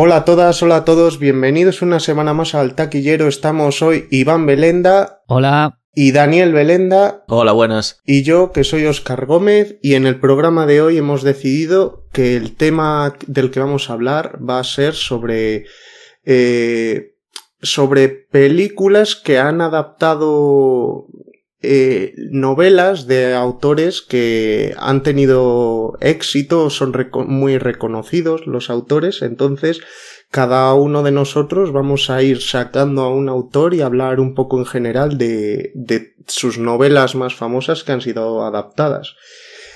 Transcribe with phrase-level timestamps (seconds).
[0.00, 3.26] Hola a todas, hola a todos, bienvenidos una semana más al taquillero.
[3.26, 5.24] Estamos hoy Iván Belenda.
[5.26, 5.80] Hola.
[5.92, 7.24] Y Daniel Belenda.
[7.26, 8.00] Hola, buenas.
[8.04, 12.36] Y yo, que soy Oscar Gómez, y en el programa de hoy hemos decidido que
[12.36, 15.64] el tema del que vamos a hablar va a ser sobre.
[16.24, 17.16] Eh,
[17.60, 21.06] sobre películas que han adaptado
[21.60, 26.94] eh, novelas de autores que han tenido éxito, son
[27.26, 29.80] muy reconocidos los autores, entonces
[30.30, 34.58] cada uno de nosotros vamos a ir sacando a un autor y hablar un poco
[34.58, 39.16] en general de, de sus novelas más famosas que han sido adaptadas.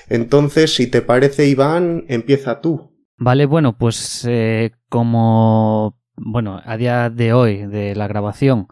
[0.09, 2.91] Entonces, si te parece, Iván, empieza tú.
[3.17, 8.67] Vale, bueno, pues eh, como, bueno, a día de hoy de la grabación,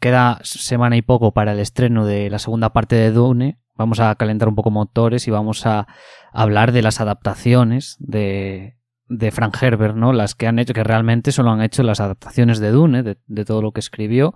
[0.00, 3.58] Queda semana y poco para el estreno de la segunda parte de Dune.
[3.74, 5.86] Vamos a calentar un poco motores y vamos a
[6.32, 8.76] hablar de las adaptaciones de,
[9.08, 10.12] de Frank Herbert, ¿no?
[10.12, 13.62] Las que han hecho, que realmente solo han hecho las adaptaciones de Dune, de, todo
[13.62, 14.34] lo que escribió.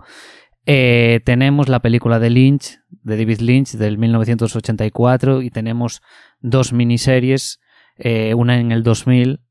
[0.65, 6.01] Eh, tenemos la película de Lynch, de David Lynch, del 1984, y tenemos
[6.39, 7.59] dos miniseries,
[7.97, 9.41] eh, una en el 2000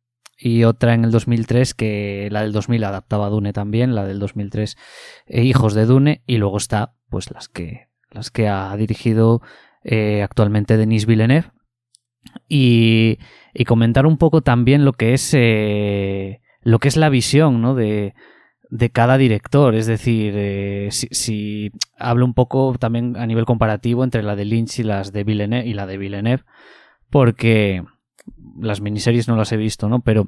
[0.42, 4.18] y otra en el 2003 que la del 2000 adaptaba a Dune también, la del
[4.18, 4.76] 2003
[5.26, 9.40] eh, Hijos de Dune y luego está pues las que las que ha dirigido
[9.84, 11.52] eh, actualmente Denis Villeneuve
[12.48, 13.18] y,
[13.54, 17.74] y, comentar un poco también lo que es eh, lo que es la visión ¿no?
[17.76, 18.14] de,
[18.68, 24.22] de cada director, es decir, si, si, hablo un poco también a nivel comparativo entre
[24.22, 26.44] la de Lynch y las de Villeneuve y la de Villeneuve,
[27.10, 27.82] porque
[28.60, 30.00] las miniseries no las he visto, ¿no?
[30.00, 30.26] Pero,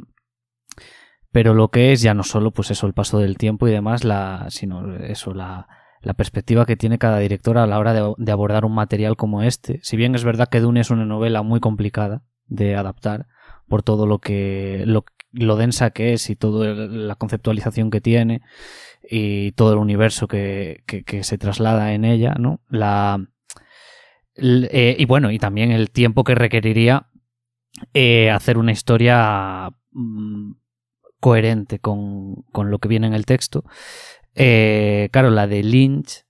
[1.33, 4.05] pero lo que es ya no solo, pues eso, el paso del tiempo y demás,
[4.05, 5.67] la, sino eso, la,
[6.05, 9.81] la perspectiva que tiene cada director a la hora de, abordar un material como este.
[9.83, 13.27] Si bien es verdad que Dune es una novela muy complicada de adaptar
[13.69, 18.43] por todo lo que lo, lo densa que es y toda la conceptualización que tiene
[19.03, 22.61] y todo el universo que, que, se traslada en ella, ¿no?
[22.69, 23.19] La,
[24.37, 27.09] eh, y bueno, y también el tiempo que requeriría
[27.93, 30.53] eh, hacer una historia mm,
[31.21, 33.65] coherente con, lo que viene en el texto.
[34.35, 36.25] Eh, claro, la de Lynch,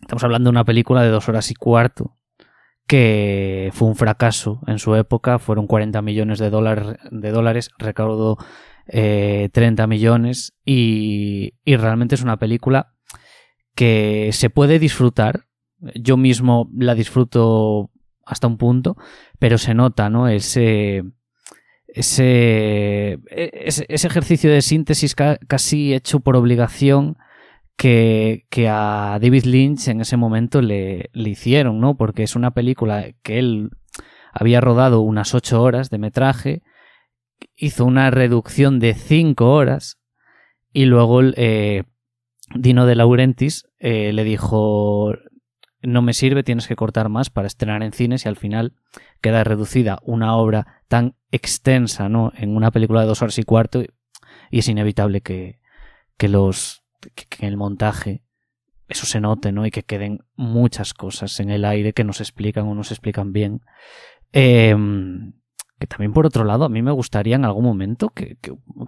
[0.00, 2.16] estamos hablando de una película de dos horas y cuarto,
[2.86, 8.38] que fue un fracaso en su época, fueron 40 millones de, dólares, de dólares recaudó
[8.84, 12.94] 30 millones y, y realmente es una película
[13.74, 15.46] que se puede disfrutar.
[15.94, 17.90] Yo mismo la disfruto
[18.24, 18.96] hasta un punto,
[19.42, 20.28] pero se nota, ¿no?
[20.28, 21.02] Ese,
[21.88, 27.16] ese, ese, ejercicio de síntesis casi hecho por obligación
[27.76, 31.96] que, que, a David Lynch en ese momento le, le, hicieron, ¿no?
[31.96, 33.70] Porque es una película que él
[34.32, 36.62] había rodado unas ocho horas de metraje,
[37.56, 39.98] hizo una reducción de cinco horas
[40.72, 41.82] y luego eh,
[42.54, 45.16] Dino de Laurentiis eh, le dijo
[45.82, 48.74] no me sirve, tienes que cortar más para estrenar en cines y al final
[49.20, 52.32] queda reducida una obra tan extensa, ¿no?
[52.36, 53.82] En una película de dos horas y cuarto
[54.50, 55.58] y es inevitable que,
[56.16, 56.82] que los
[57.14, 58.22] que, el montaje
[58.88, 59.64] eso se note, ¿no?
[59.64, 63.32] Y que queden muchas cosas en el aire que nos explican o no se explican
[63.32, 63.62] bien.
[64.32, 65.32] Em,
[65.78, 68.36] que también por otro lado a mí me gustaría en algún momento que,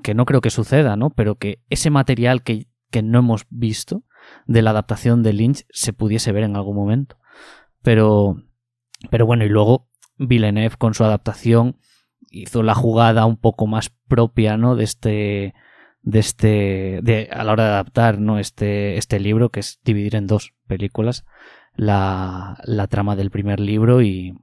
[0.02, 1.10] que, no creo que suceda, ¿no?
[1.10, 4.04] Pero que ese material que, que no hemos visto
[4.46, 7.16] de la adaptación de Lynch se pudiese ver en algún momento.
[7.82, 8.36] Pero,
[9.10, 11.78] pero bueno, y luego Villeneuve con su adaptación
[12.30, 14.76] hizo la jugada un poco más propia, ¿no?
[14.76, 15.54] De este,
[16.02, 18.38] de este, a la hora de adaptar, ¿no?
[18.38, 21.24] Este, este libro, que es dividir en dos películas
[21.74, 24.34] la, la trama del primer libro y,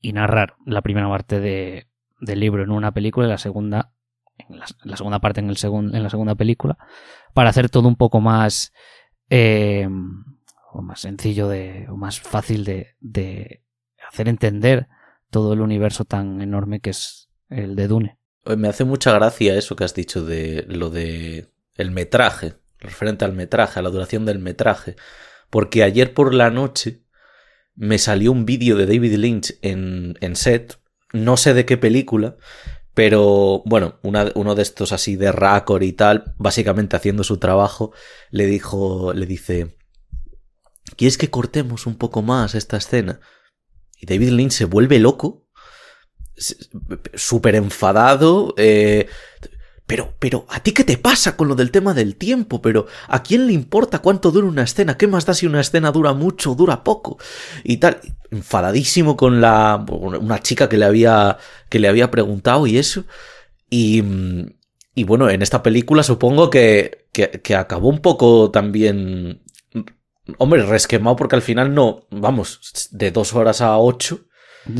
[0.00, 1.88] y narrar la primera parte de,
[2.20, 3.91] del libro en una película y la segunda
[4.52, 6.78] en la, segunda parte en, el en la segunda película,
[7.34, 8.72] para hacer todo un poco más,
[9.30, 9.88] eh,
[10.72, 13.62] o más sencillo de, o más fácil de, de
[14.08, 14.88] hacer entender
[15.30, 18.18] todo el universo tan enorme que es el de Dune.
[18.44, 23.32] Me hace mucha gracia eso que has dicho de lo de el metraje, referente al
[23.32, 24.96] metraje, a la duración del metraje,
[25.48, 27.02] porque ayer por la noche
[27.74, 30.78] me salió un vídeo de David Lynch en, en set,
[31.12, 32.36] no sé de qué película,
[32.94, 37.92] pero bueno, uno de estos así de Racor y tal, básicamente haciendo su trabajo,
[38.30, 39.76] le dijo, le dice,
[40.96, 43.20] ¿quieres que cortemos un poco más esta escena?
[43.98, 45.46] Y David Lynch se vuelve loco,
[47.14, 49.08] súper enfadado, eh,
[49.86, 52.62] pero, pero, ¿a ti qué te pasa con lo del tema del tiempo?
[52.62, 54.96] Pero, ¿a quién le importa cuánto dura una escena?
[54.96, 57.18] ¿Qué más da si una escena dura mucho o dura poco?
[57.64, 58.00] Y tal,
[58.30, 61.36] enfadadísimo con la, una chica que le había,
[61.68, 63.04] que le había preguntado y eso.
[63.68, 64.02] Y,
[64.94, 69.42] y bueno, en esta película supongo que, que, acabó un poco también.
[70.38, 72.06] Hombre, resquemado porque al final no.
[72.10, 74.26] Vamos, de dos horas a ocho.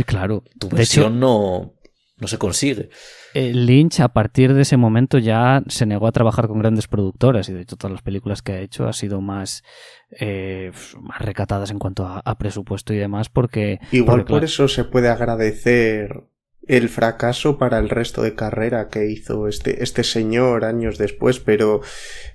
[0.07, 0.45] Claro.
[0.59, 1.75] Tu versión no,
[2.23, 2.89] no se consigue.
[3.35, 7.53] Lynch a partir de ese momento ya se negó a trabajar con grandes productoras y
[7.53, 9.65] de hecho todas las películas que ha hecho ha sido más,
[10.13, 10.71] eh,
[11.01, 13.81] más recatadas en cuanto a, presupuesto y demás porque...
[13.91, 16.23] Igual por eso se puede agradecer
[16.69, 21.81] el fracaso para el resto de carrera que hizo este, este señor años después, pero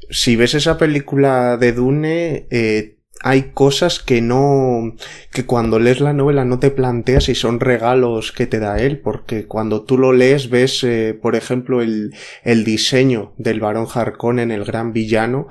[0.09, 4.95] si ves esa película de Dune, eh, hay cosas que no,
[5.31, 8.99] que cuando lees la novela no te planteas y son regalos que te da él,
[8.99, 14.51] porque cuando tú lo lees ves, eh, por ejemplo, el, el diseño del varón Harkonnen,
[14.51, 15.47] el gran villano,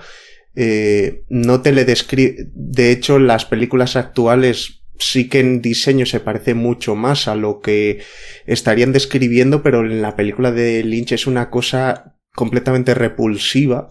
[0.54, 6.20] eh, no te le describe, de hecho, las películas actuales sí que en diseño se
[6.20, 8.00] parece mucho más a lo que
[8.46, 13.88] estarían describiendo, pero en la película de Lynch es una cosa completamente repulsiva.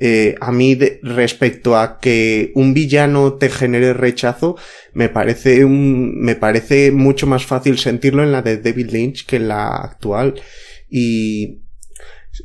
[0.00, 4.56] Eh, a mí, respecto a que un villano te genere rechazo,
[4.94, 9.36] me parece un, me parece mucho más fácil sentirlo en la de David Lynch que
[9.36, 10.40] en la actual.
[10.88, 11.62] Y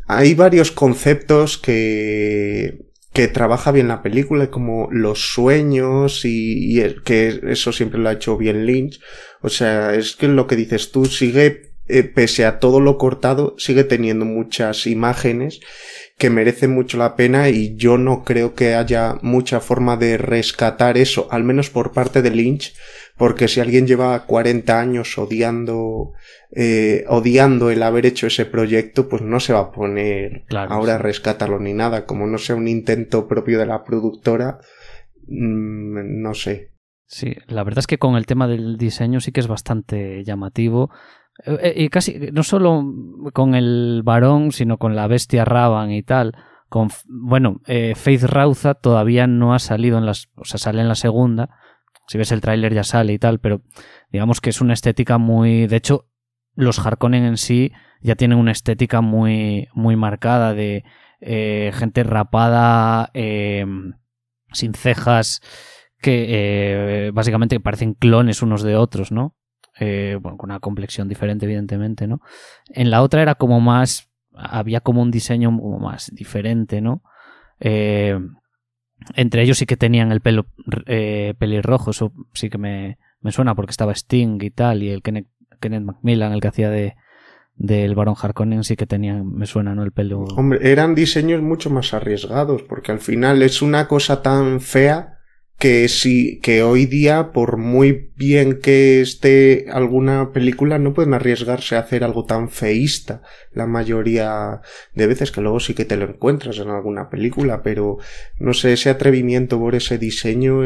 [0.08, 2.80] hay varios conceptos que,
[3.14, 8.14] que trabaja bien la película, como los sueños y, y que eso siempre lo ha
[8.14, 9.00] hecho bien Lynch.
[9.42, 13.56] O sea, es que lo que dices tú sigue eh, pese a todo lo cortado,
[13.58, 15.60] sigue teniendo muchas imágenes
[16.18, 20.98] que merecen mucho la pena y yo no creo que haya mucha forma de rescatar
[20.98, 22.74] eso, al menos por parte de Lynch,
[23.18, 26.14] porque si alguien lleva 40 años odiando,
[26.52, 31.00] eh, odiando el haber hecho ese proyecto, pues no se va a poner ahora a
[31.00, 34.60] rescatarlo ni nada, como no sea un intento propio de la productora,
[35.28, 36.72] mm, no sé.
[37.06, 40.90] Sí, la verdad es que con el tema del diseño sí que es bastante llamativo.
[41.46, 42.84] Eh, eh, y casi, no solo
[43.34, 46.36] con el varón, sino con la bestia Raban y tal.
[46.70, 50.30] Con, bueno, eh, Faith Rauza todavía no ha salido en las.
[50.36, 51.50] O sea, sale en la segunda.
[52.08, 53.62] Si ves el tráiler ya sale y tal, pero
[54.12, 55.68] digamos que es una estética muy.
[55.68, 56.10] De hecho,
[56.56, 57.72] los Harkonnen en sí
[58.02, 60.84] ya tienen una estética muy, muy marcada de
[61.22, 65.42] gente rapada, sin cejas,
[66.02, 69.38] que básicamente parecen clones unos de otros, ¿no?
[69.80, 72.22] Eh, bueno, con una complexión diferente, evidentemente, ¿no?
[72.70, 77.02] En la otra era como más, había como un diseño como más diferente, ¿no?
[77.60, 78.20] Eh,
[79.16, 80.46] entre ellos sí que tenían el pelo
[80.86, 82.98] eh, pelirrojo, eso sí que me,
[83.32, 85.28] suena porque estaba Sting y tal, y el Kenneth,
[85.82, 86.96] Macmillan, el que hacía de
[87.56, 89.84] del Barón Harkonnen sí que tenían, me suena, ¿no?
[89.84, 90.24] El pelo.
[90.36, 95.20] Hombre, eran diseños mucho más arriesgados, porque al final es una cosa tan fea
[95.64, 101.78] que sí, que hoy día, por muy bien que esté alguna película, no pueden arriesgarse
[101.78, 103.22] a hacer algo tan feísta
[103.54, 104.60] la mayoría
[104.94, 107.98] de veces, que luego sí que te lo encuentras en alguna película, pero
[108.40, 110.64] no sé, ese atrevimiento por ese diseño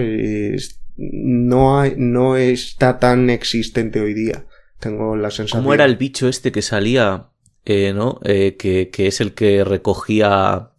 [0.95, 4.47] no, no está tan existente hoy día.
[4.79, 5.61] Tengo la sensación.
[5.61, 7.29] ¿Cómo era el bicho este que salía,
[7.65, 8.19] eh, ¿no?
[8.23, 10.71] Eh, que, que, es el que recogía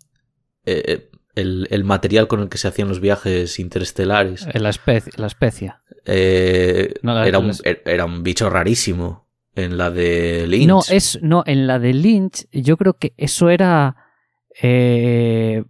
[0.66, 1.07] eh,
[1.40, 4.46] el, material con el que se hacían los viajes interestelares.
[4.52, 5.82] Eh, la, especie, la especia.
[6.04, 7.52] Eh, era, un,
[7.84, 10.66] era, un, bicho rarísimo en la de Lynch.
[10.66, 13.96] No, es, no, en la de Lynch yo creo que eso era...
[14.60, 15.64] Eh,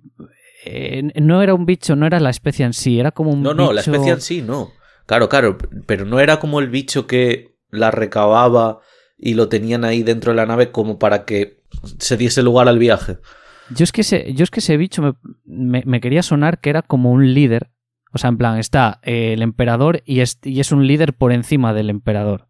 [1.15, 3.73] no era un bicho, no era la especie en sí, era como un No, no,
[3.73, 4.73] la especie en sí no.
[5.07, 8.81] Claro, claro, pero no era como el bicho que la recababa
[9.17, 11.63] y lo tenían ahí dentro de la nave como para que
[11.99, 13.19] se diese lugar al viaje.
[13.71, 17.13] Yo es que ese, yo es que ese bicho me, quería sonar que era como
[17.13, 17.71] un líder.
[18.13, 21.33] O sea, en plan, está eh, el emperador y es, y es un líder por
[21.33, 22.49] encima del emperador.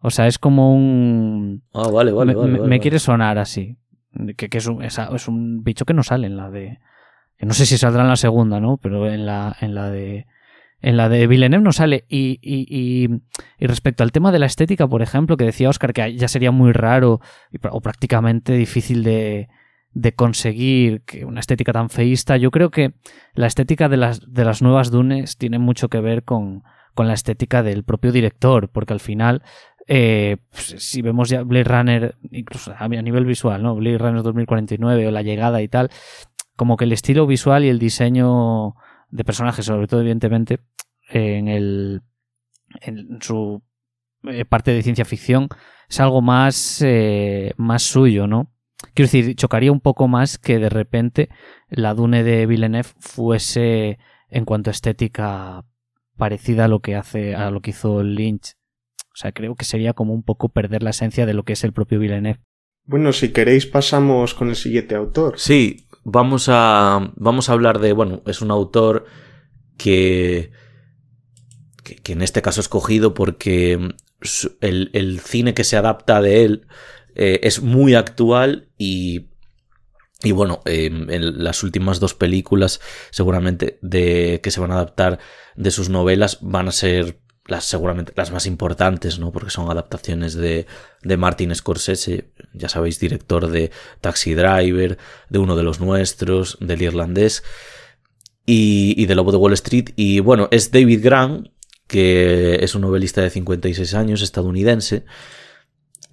[0.00, 1.62] O sea, es como un.
[1.72, 2.34] Ah, vale, vale.
[2.34, 3.78] Me, quiere sonar así.
[4.36, 6.78] Que, es, un, es, un, bicho que no sale en la de.
[7.38, 8.76] Que no sé si saldrá en la segunda, ¿no?
[8.76, 10.26] Pero en la, en la de.
[10.82, 12.04] En la de Villeneuve no sale.
[12.06, 13.08] Y, y, y,
[13.58, 16.50] y, respecto al tema de la estética, por ejemplo, que decía Oscar que ya sería
[16.50, 17.20] muy raro
[17.70, 19.48] o prácticamente difícil de,
[19.94, 22.94] de conseguir que una estética tan feísta, yo creo que
[23.34, 27.14] la estética de las, de las nuevas Dunes tiene mucho que ver con, con la
[27.14, 29.42] estética del propio director, porque al final,
[29.86, 33.76] eh, pues, si vemos ya Blade Runner, incluso a nivel visual, ¿no?
[33.76, 35.90] Blade Runner 2049 o La Llegada y tal,
[36.56, 38.74] como que el estilo visual y el diseño
[39.10, 40.58] de personajes, sobre todo evidentemente,
[41.08, 42.02] en el
[42.80, 43.62] en su
[44.24, 45.48] eh, parte de ciencia ficción
[45.88, 48.53] es algo más, eh, más suyo, ¿no?
[48.92, 51.28] Quiero decir, chocaría un poco más que de repente
[51.68, 53.98] la Dune de Villeneuve fuese
[54.28, 55.64] en cuanto a estética
[56.16, 58.54] parecida a lo que hace a lo que hizo Lynch.
[59.12, 61.64] O sea, creo que sería como un poco perder la esencia de lo que es
[61.64, 62.40] el propio Villeneuve.
[62.84, 65.34] Bueno, si queréis pasamos con el siguiente autor.
[65.38, 69.06] Sí, vamos a, vamos a hablar de, bueno, es un autor
[69.78, 70.52] que,
[71.82, 73.94] que, en este caso he escogido porque
[74.60, 76.66] el, el, cine que se adapta de él
[77.14, 79.28] eh, es muy actual y
[80.24, 82.80] y bueno, em, en las últimas dos películas,
[83.10, 85.18] seguramente, de que se van a adaptar
[85.54, 89.32] de sus novelas, van a ser las seguramente las más importantes, ¿no?
[89.32, 90.66] Porque son adaptaciones de,
[91.02, 94.96] de Martin Scorsese, ya sabéis, director de Taxi Driver,
[95.28, 97.44] de uno de los nuestros, del irlandés
[98.46, 99.90] y, y de Lobo de Wall Street.
[99.94, 101.48] Y bueno, es David Grant,
[101.86, 105.04] que es un novelista de 56 años, estadounidense,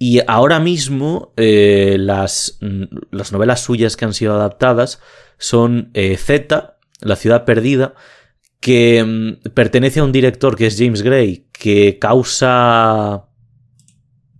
[0.04, 5.00] y ahora mismo eh, las, mm, las, novelas suyas que han sido adaptadas
[5.38, 7.94] son eh, Z, La ciudad perdida,
[8.58, 13.28] que mm, pertenece a un director que es James Gray, que causa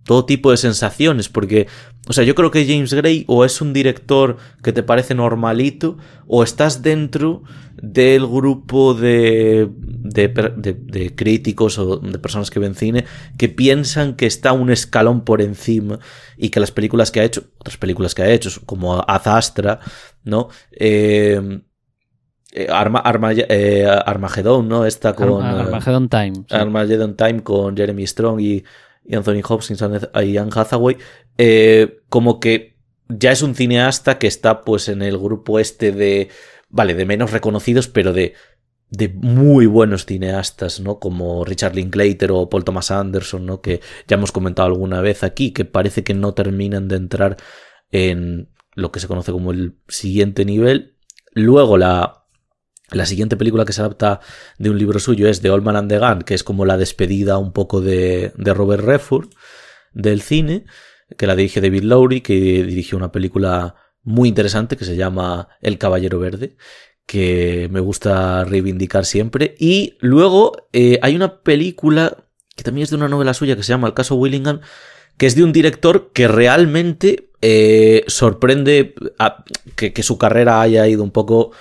[0.03, 1.67] todo tipo de sensaciones, porque,
[2.07, 5.97] o sea, yo creo que James Gray o es un director que te parece normalito,
[6.27, 7.43] o estás dentro
[7.81, 13.05] del grupo de, de, críticos o de personas que ven cine
[13.37, 15.99] que piensan que está un escalón por encima
[16.37, 19.79] y que las películas que ha hecho, otras películas que ha hecho, como Azastra,
[20.23, 20.49] ¿no?
[20.71, 21.61] Eh,
[22.55, 24.85] eh, Arma, eh, Armageddon, ¿no?
[24.85, 25.41] Esta con.
[25.41, 26.33] Armageddon Time.
[26.51, 28.63] Armageddon Time con Jeremy Strong y,
[29.11, 30.97] Anthony Hopkins y Anne Hathaway.
[32.09, 32.77] como que
[33.09, 36.29] ya es un cineasta que está pues en el grupo este de
[36.73, 38.33] vale, de menos reconocidos, pero de,
[38.89, 40.99] de muy buenos cineastas, ¿no?
[40.99, 43.61] Como Richard Linklater o Paul Thomas Anderson, ¿no?
[43.61, 47.37] Que ya hemos comentado alguna vez aquí, que parece que no terminan de entrar
[47.91, 50.97] en lo que se conoce como el siguiente nivel.
[51.33, 52.22] Luego la,
[52.93, 54.19] la siguiente película que se adapta
[54.57, 56.77] de un libro suyo es The Old Man and the Gun, que es como la
[56.77, 59.29] despedida un poco de, Robert Redford
[59.93, 60.65] del cine,
[61.17, 65.77] que la dirige David Lowry, que dirigió una película muy interesante que se llama El
[65.77, 66.57] Caballero Verde,
[67.05, 69.55] que me gusta reivindicar siempre.
[69.59, 73.69] Y luego eh, hay una película que también es de una novela suya que se
[73.69, 74.61] llama El caso Willingham,
[75.17, 78.95] que es de un director que realmente eh, sorprende
[79.75, 81.51] que, su carrera haya ido un poco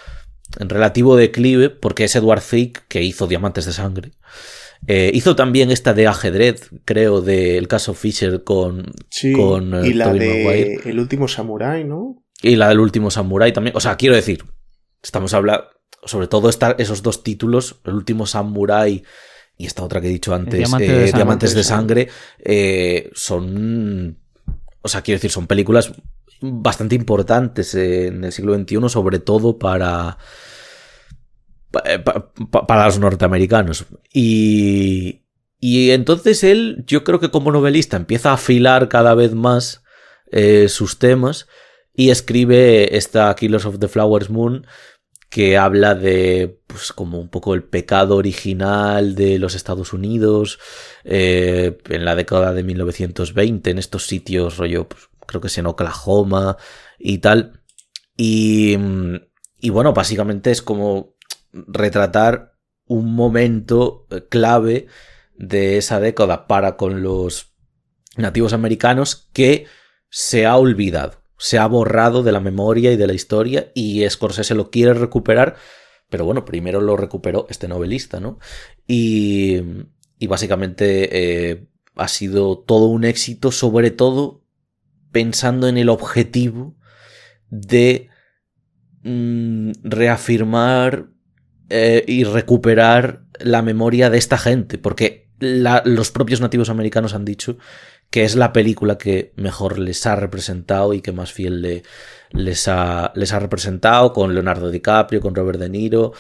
[0.59, 4.13] en relativo declive, porque es Edward Thicke, que hizo Diamantes de Sangre.
[4.87, 8.93] Eh, hizo también esta de ajedrez, creo, del caso Fisher con,
[9.37, 12.25] con y la de El último Samurai, ¿no?
[12.43, 13.77] Y la del último Samurai también.
[13.77, 14.45] O sea, quiero decir,
[15.03, 15.67] estamos hablando.
[16.05, 19.05] Sobre todo esos dos títulos, el último Samurai
[19.57, 20.59] y esta otra que he dicho antes,
[21.15, 22.09] Diamantes de Sangre,
[22.41, 24.19] eh, son.
[24.81, 25.93] O sea, quiero decir, son películas
[26.43, 30.19] bastante importantes en el siglo XXI, sobre todo para.
[31.71, 33.87] Para los norteamericanos.
[34.13, 35.23] Y,
[35.59, 39.83] y entonces él, yo creo que como novelista empieza a afilar cada vez más
[40.31, 41.47] eh, sus temas
[41.95, 44.67] y escribe esta Killers of the Flowers Moon
[45.33, 50.59] que habla de, pues, como un poco el pecado original de los Estados Unidos
[51.05, 55.67] eh, en la década de 1920, en estos sitios, rollo, pues, creo que es en
[55.67, 56.57] Oklahoma
[56.99, 57.63] y tal.
[58.17, 58.77] Y,
[59.59, 61.17] y bueno, básicamente es como
[61.53, 62.55] retratar
[62.87, 64.87] un momento clave
[65.35, 67.55] de esa década para con los
[68.17, 69.67] nativos americanos que
[70.11, 74.55] se ha olvidado se ha borrado de la memoria y de la historia y Scorsese
[74.55, 75.57] lo quiere recuperar,
[76.09, 78.39] pero bueno, primero lo recuperó este novelista, ¿no?
[78.87, 79.61] Y,
[80.21, 84.42] y básicamente eh, ha sido todo un éxito, sobre todo
[85.13, 86.77] pensando en el objetivo
[87.51, 88.09] de
[89.03, 91.09] mm, reafirmar
[91.69, 97.59] eh, y recuperar la memoria de esta gente, porque los propios nativos americanos han dicho
[98.11, 101.83] que es la película que mejor les ha representado y que más fiel
[102.31, 106.13] les, ha, representado, con Leonardo DiCaprio, con Robert De Niro,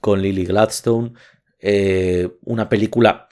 [0.00, 1.12] con Lily Gladstone.
[1.60, 3.28] Eh, una película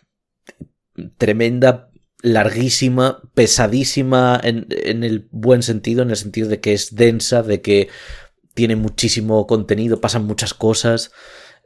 [1.16, 1.90] tremenda,
[2.22, 4.66] larguísima, pesadísima en,
[5.04, 7.88] el buen sentido, en el sentido de que es densa, de que
[8.54, 11.10] tiene muchísimo contenido, pasan muchas cosas,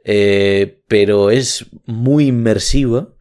[0.03, 3.13] eh, pero es muy inmersiva.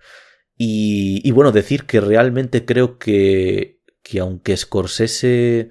[0.59, 5.69] Y, bueno, decir que realmente creo que, que aunque Scorsese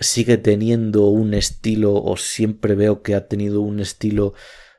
[0.00, 4.32] sigue teniendo un estilo, o siempre veo que ha tenido un estilo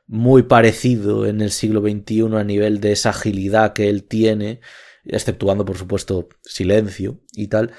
[0.08, 4.60] muy parecido en el siglo XXI a nivel de esa agilidad que él tiene,
[5.08, 7.72] exceptuando por supuesto silencio y tal.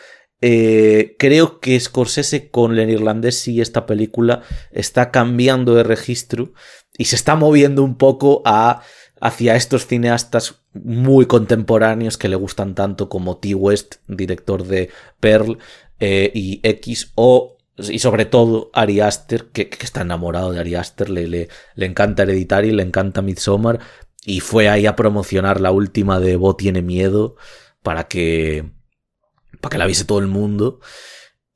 [0.42, 6.52] Eh, creo que Scorsese con el irlandés y esta película está cambiando de registro
[6.99, 8.83] y se está moviendo un poco a
[9.18, 13.54] hacia estos cineastas muy contemporáneos que le gustan tanto como T.
[13.54, 14.90] West, director de
[15.21, 15.59] Pearl,
[15.99, 21.11] eh, y X o y sobre todo Ari Aster, que, está enamorado de Ari Aster,
[21.11, 23.80] le, le, le encanta Hereditary, le encanta Midsommar,
[24.26, 27.37] y fue ahí a promocionar la última de Bo tiene miedo
[27.85, 28.68] para que,
[29.61, 30.80] para que la viese todo el mundo.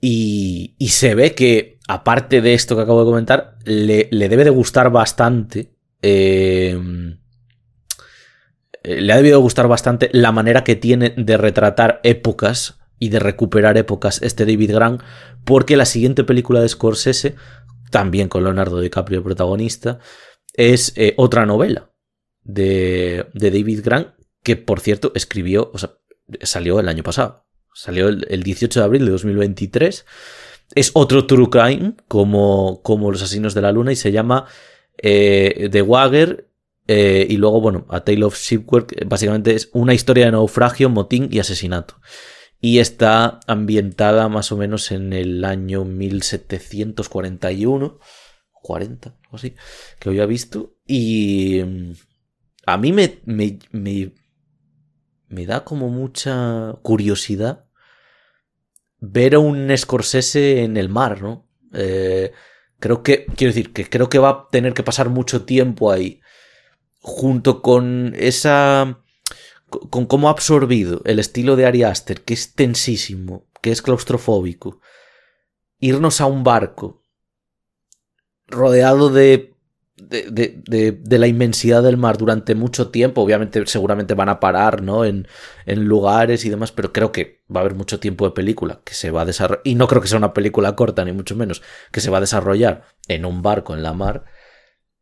[0.00, 4.44] Y, y se ve que, aparte de esto que acabo de comentar, le, le debe
[4.44, 5.74] de gustar bastante.
[6.00, 6.80] Eh,
[8.84, 13.76] le ha debido gustar bastante la manera que tiene de retratar épocas y de recuperar
[13.78, 15.02] épocas este David Grant,
[15.44, 17.34] porque la siguiente película de Scorsese,
[17.90, 19.98] también con Leonardo DiCaprio protagonista,
[20.54, 21.89] es eh, otra novela
[22.42, 24.09] de, David Grant,
[24.42, 25.94] que por cierto escribió, o sea,
[26.42, 30.06] salió el año pasado, salió el, 18 de abril de 2023.
[30.75, 34.47] Es otro true crime, como, como Los Asesinos de la Luna, y se llama
[34.99, 36.47] eh, The Wagger.
[36.87, 41.28] Eh, y luego, bueno, A Tale of Shipwreck, básicamente es una historia de naufragio, motín
[41.30, 41.97] y asesinato
[42.61, 47.99] y está ambientada más o menos en el año 1741,
[48.52, 49.54] 40, o así,
[49.99, 50.76] que había visto.
[50.87, 51.62] Y
[52.67, 54.12] a mí me, me, me,
[55.29, 57.67] me da como mucha curiosidad
[58.99, 61.49] ver a un Scorsese en el mar, ¿no?
[61.73, 62.33] Eh,
[62.79, 66.21] creo que, quiero decir, que creo que va a tener que pasar mucho tiempo ahí,
[67.00, 69.02] junto con esa
[69.71, 74.81] con cómo ha absorbido el estilo de Ari Aster, que es tensísimo, que es claustrofóbico,
[75.79, 77.02] irnos a un barco
[78.49, 79.55] rodeado de,
[80.11, 84.83] de, de, de, la inmensidad del mar durante mucho tiempo, obviamente seguramente van a parar
[84.83, 85.05] ¿no?
[85.05, 85.29] en,
[85.67, 88.95] en lugares y demás, pero creo que va a haber mucho tiempo de película que
[88.95, 91.62] se va a desarrollar, y no creo que sea una película corta, ni mucho menos,
[91.93, 94.25] que se va a desarrollar en un barco en la mar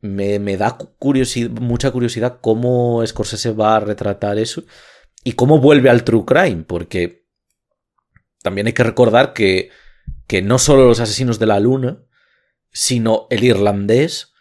[0.01, 4.63] me, da curiosidad, mucha curiosidad cómo Scorsese va a retratar eso
[5.25, 7.27] y cómo vuelve al true crime, porque
[8.43, 9.71] también hay que recordar que,
[10.27, 12.05] que no solo los asesinos de la luna,
[12.71, 14.33] sino el irlandés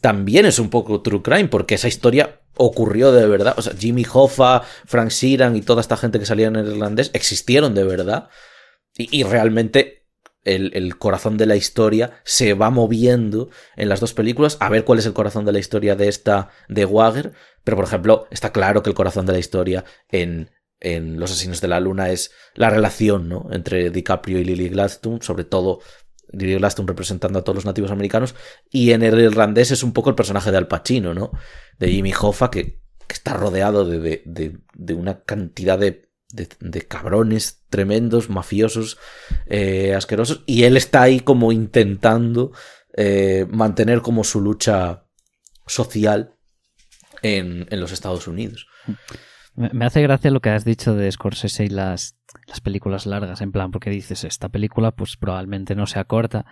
[0.00, 3.54] también es un poco true crime, porque esa historia ocurrió de verdad.
[3.56, 7.10] O sea, Jimmy Hoffa, Frank Sheeran y toda esta gente que salía en el irlandés
[7.14, 8.28] existieron de verdad.
[8.96, 10.06] Y, realmente
[10.42, 14.98] el, corazón de la historia se va moviendo en las dos películas, a ver cuál
[14.98, 18.82] es el corazón de la historia de esta de Wager, pero por ejemplo, está claro
[18.82, 22.70] que el corazón de la historia en, en Los Asesinos de la Luna es la
[22.70, 23.48] relación ¿no?
[23.52, 25.80] entre DiCaprio y Lily Gladstone, sobre todo
[26.32, 28.34] Lily Gladstone representando a todos los nativos americanos,
[28.70, 31.32] y en el irlandés es un poco el personaje de Al Pacino, ¿no?
[31.78, 34.22] De Jimmy Hoffa, que, está rodeado de,
[34.74, 36.08] de una cantidad de
[36.88, 38.98] cabrones tremendos, mafiosos,
[39.46, 42.52] eh, asquerosos, y él está ahí como intentando
[42.96, 45.04] eh, mantener como su lucha
[45.66, 46.34] social
[47.22, 48.66] en, los Estados Unidos.
[49.58, 52.16] Me hace gracia lo que has dicho de Scorsese y las,
[52.46, 56.46] las películas largas, en plan, porque dices, esta película pues probablemente no sea corta,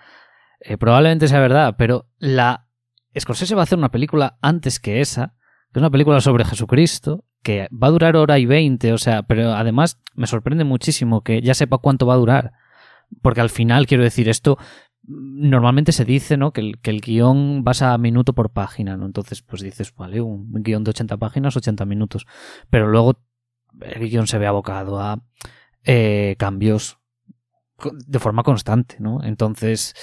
[0.60, 2.68] eh, probablemente sea verdad, pero la
[3.16, 5.36] Scorsese va a hacer una película antes que esa,
[5.72, 9.22] que es una película sobre Jesucristo, que va a durar hora y veinte, o sea,
[9.22, 12.52] pero además me sorprende muchísimo que ya sepa cuánto va a durar.
[13.22, 14.58] Porque al final, quiero decir, esto
[15.08, 16.52] normalmente se dice, ¿no?
[16.52, 19.06] Que el, que el guion a minuto por página, ¿no?
[19.06, 22.26] Entonces, pues dices, vale, un guion de 80 páginas, 80 minutos.
[22.70, 23.20] Pero luego
[23.80, 25.22] el guion se ve abocado a
[25.84, 26.98] eh, cambios
[28.06, 29.22] de forma constante, ¿no?
[29.22, 29.94] Entonces,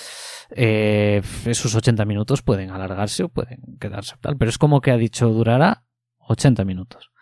[0.51, 4.97] eh, esos 80 minutos pueden alargarse o pueden quedarse tal, pero es como que ha
[4.97, 5.83] dicho durará
[6.19, 7.12] 80 minutos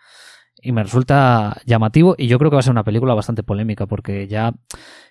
[0.62, 3.86] y me resulta llamativo y yo creo que va a ser una película bastante polémica
[3.86, 4.54] porque ya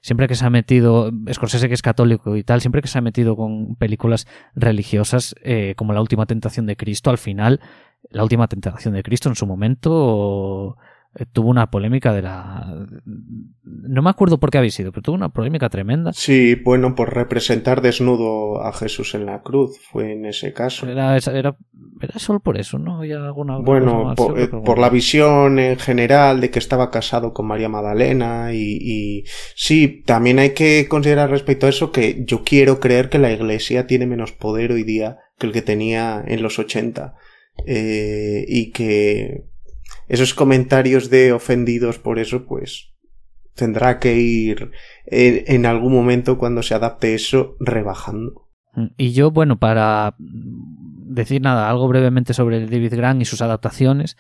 [0.02, 3.02] siempre que se ha metido, Scorsese que es católico y tal, siempre que se ha
[3.02, 7.60] metido con películas religiosas eh, como La Última Tentación de Cristo, al final,
[8.10, 10.78] La Última Tentación de Cristo en su momento
[11.34, 12.88] tuvo una polémica de la...
[13.64, 16.14] No me acuerdo por qué había sido, pero tuvo una polémica tremenda.
[16.14, 20.88] Sí, bueno, por representar desnudo a Jesús en la cruz, fue en ese caso.
[20.88, 21.58] Era, era,
[22.02, 23.02] era solo por eso, ¿no?
[23.02, 28.54] alguna bueno, eh, por, la visión en general de que estaba casado con María Magdalena
[28.54, 29.24] y, y
[29.56, 33.86] sí, también hay que considerar respecto a eso que yo quiero creer que la iglesia
[33.86, 37.16] tiene menos poder hoy día que el que tenía en los 80.
[37.66, 39.51] Eh, y que
[40.12, 42.92] esos comentarios de ofendidos por eso, pues
[43.56, 44.72] tendrá que ir
[45.06, 48.50] en, algún momento cuando se adapte eso rebajando.
[48.98, 54.18] Y yo, bueno, para decir nada, algo brevemente sobre David Grant y sus adaptaciones,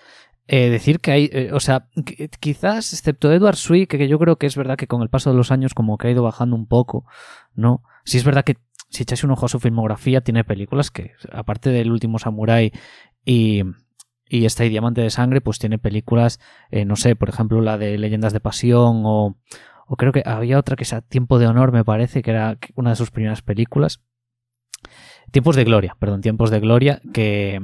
[0.48, 1.90] eh, decir que hay, eh, o sea,
[2.40, 5.36] quizás, excepto Edward Sweet, que, yo creo que es verdad que con el paso de
[5.36, 7.06] los años como que ha ido bajando un poco,
[7.54, 7.84] ¿no?
[8.06, 8.56] Si es verdad que
[8.88, 12.72] si echáis un ojo a su filmografía, tiene películas que, aparte del último Samurai
[13.26, 13.64] y,
[14.32, 16.40] y esta Diamante de Sangre, pues tiene películas,
[16.70, 19.36] eh, no sé, por ejemplo, la de Leyendas de Pasión o,
[19.88, 22.92] o creo que había otra que sea Tiempo de Honor, me parece, que era una
[22.92, 24.02] de sus primeras películas.
[25.32, 27.60] Tiempos de Gloria, perdón, Tiempos de Gloria, que,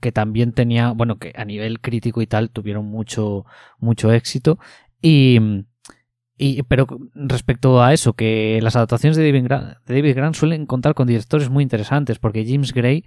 [0.00, 3.44] que también tenía, bueno, que a nivel crítico y tal tuvieron mucho,
[3.78, 4.58] mucho éxito.
[5.02, 5.66] Y,
[6.38, 10.64] y, pero respecto a eso, que las adaptaciones de David, Grant, de David Grant suelen
[10.64, 13.04] contar con directores muy interesantes, porque James Gray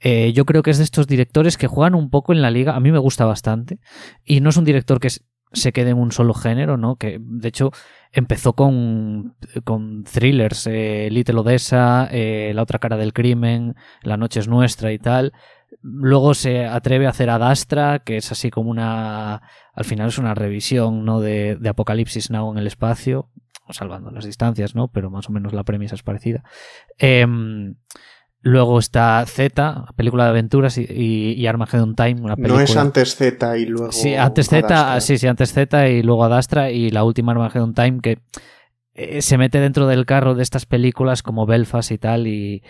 [0.00, 2.74] eh, yo creo que es de estos directores que juegan un poco en la liga.
[2.74, 3.78] A mí me gusta bastante.
[4.24, 5.08] Y no es un director que
[5.52, 6.96] se quede en un solo género, ¿no?
[6.96, 7.72] Que de hecho
[8.12, 14.40] empezó con, con thrillers, eh, Little Odessa, eh, La otra cara del crimen, La noche
[14.40, 15.32] es nuestra y tal.
[15.80, 19.42] Luego se atreve a hacer Adastra, que es así como una.
[19.74, 21.20] Al final es una revisión, ¿no?
[21.20, 23.30] De, de Apocalipsis Now en el espacio,
[23.70, 24.88] salvando las distancias, ¿no?
[24.88, 26.42] Pero más o menos la premisa es parecida.
[26.98, 27.26] Eh,
[28.40, 32.58] Luego está Z, película de aventuras, y, y, Armageddon Time, una película.
[32.58, 33.90] No es antes Z y luego.
[33.90, 37.98] Sí, antes Z, sí, sí, antes Z y luego Adastra, y la última Armageddon Time
[38.00, 38.18] que
[38.94, 42.62] eh, se mete dentro del carro de estas películas como Belfast y tal, y,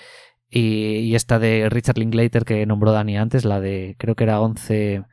[0.48, 5.04] y, esta de Richard Linklater que nombró Dani antes, la de, creo que era 11.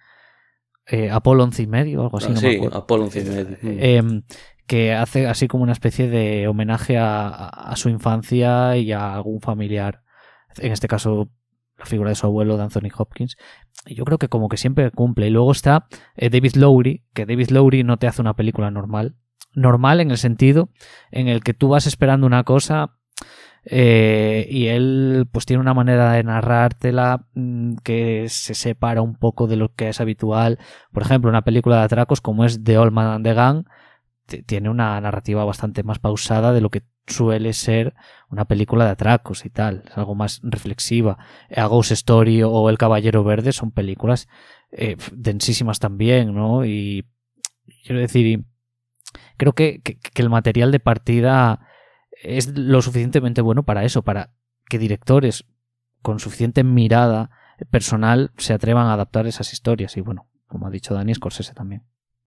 [0.87, 2.27] Eh, Apolo 11 y medio, algo así.
[2.29, 2.67] Ah, no sí, me.
[2.67, 3.57] Apolo 11 y medio.
[3.61, 4.21] Eh,
[4.67, 9.41] que hace así como una especie de homenaje a, a su infancia y a algún
[9.41, 10.04] familiar
[10.59, 11.29] en este caso
[11.77, 13.37] la figura de su abuelo de Anthony Hopkins.
[13.85, 15.27] Y yo creo que como que siempre cumple.
[15.27, 19.15] Y luego está eh, David Lowry, que David Lowry no te hace una película normal.
[19.53, 20.69] Normal en el sentido
[21.11, 22.97] en el que tú vas esperando una cosa
[23.63, 29.47] eh, y él pues tiene una manera de narrártela mm, que se separa un poco
[29.47, 30.59] de lo que es habitual.
[30.91, 33.65] Por ejemplo, una película de atracos como es The Old Man and the Gang
[34.45, 37.93] tiene una narrativa bastante más pausada de lo que suele ser
[38.29, 41.17] una película de atracos y tal, es algo más reflexiva.
[41.55, 44.27] A Ghost Story o El Caballero Verde son películas
[44.71, 46.65] eh, densísimas también, ¿no?
[46.65, 47.05] Y
[47.83, 48.45] quiero decir,
[49.37, 51.67] creo que, que, que, el material de partida
[52.21, 54.31] es lo suficientemente bueno para eso, para
[54.67, 55.45] que directores
[56.01, 57.29] con suficiente mirada
[57.71, 59.95] personal se atrevan a adaptar esas historias.
[59.97, 61.83] Y bueno, como ha dicho Dani, Scorsese también.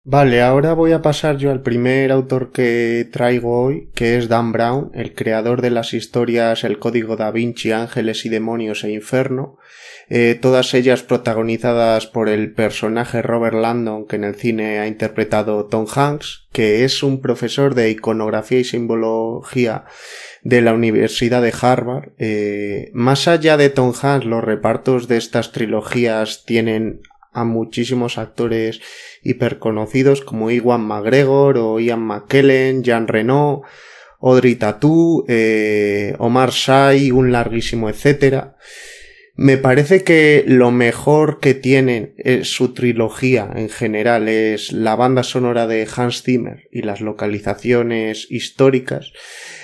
[0.09, 4.53] Vale, ahora voy a pasar yo al primer autor que traigo hoy, que es Dan
[4.53, 9.59] Brown, el creador de las historias El Código da Vinci, Ángeles y Demonios e Inferno,
[10.09, 15.67] eh, todas ellas protagonizadas por el personaje Robert Landon que en el cine ha interpretado
[15.67, 19.87] Tom Hanks, que es un profesor de iconografía y simbología
[20.43, 22.13] de la Universidad de Harvard.
[22.19, 27.01] Eh, más allá de Tom Hanks, los repartos de estas trilogías tienen
[27.37, 28.81] a muchísimos actores
[29.23, 33.63] hiperconocidos como Iwan McGregor o Ian McKellen, Jean Reno,
[34.21, 38.57] Audrey Tatu, eh, Omar Sy, un larguísimo etcétera.
[39.39, 45.67] Me parece que lo mejor que tiene su trilogía en general es la banda sonora
[45.67, 49.13] de Hans Zimmer y las localizaciones históricas.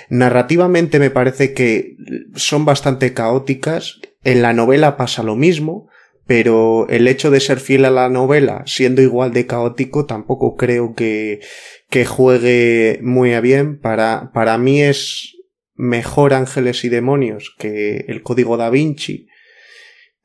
[0.09, 1.97] Narrativamente me parece que
[2.35, 3.99] son bastante caóticas.
[4.23, 5.89] En la novela pasa lo mismo
[6.25, 10.95] pero el hecho de ser fiel a la novela, siendo igual de caótico, tampoco creo
[10.95, 11.41] que,
[11.89, 13.79] que juegue muy a bien.
[13.79, 15.35] Para, para mí es
[15.75, 19.27] mejor Ángeles y Demonios que el Código da Vinci.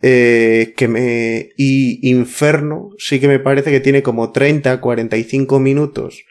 [0.00, 6.24] Eh, que me, y Inferno sí que me parece que tiene como 30, 45 minutos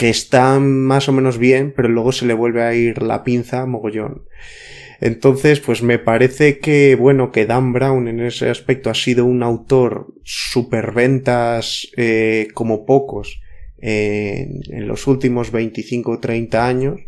[0.00, 3.66] que están más o menos bien, pero luego se le vuelve a ir la pinza
[3.66, 4.24] mogollón.
[5.00, 9.42] Entonces, pues me parece que, bueno, que Dan Brown en ese aspecto ha sido un
[9.42, 13.40] autor superventas eh, como pocos
[13.78, 17.00] en, en los últimos 25 o 30 años.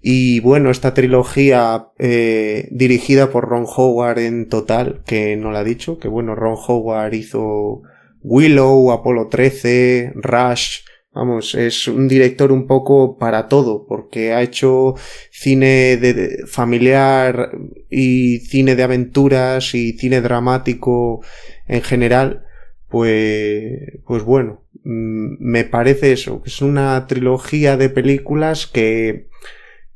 [0.00, 5.64] Y bueno, esta trilogía eh, dirigida por Ron Howard en total, que no lo ha
[5.64, 7.82] dicho, que bueno, Ron Howard hizo
[8.22, 10.80] Willow, Apolo 13, Rush,
[11.18, 14.94] Vamos, es un director un poco para todo, porque ha hecho
[15.32, 17.50] cine de, familiar
[17.90, 21.20] y cine de aventuras y cine dramático
[21.66, 22.44] en general.
[22.86, 29.26] Pues, pues bueno, mm, me parece eso, que es una trilogía de películas que,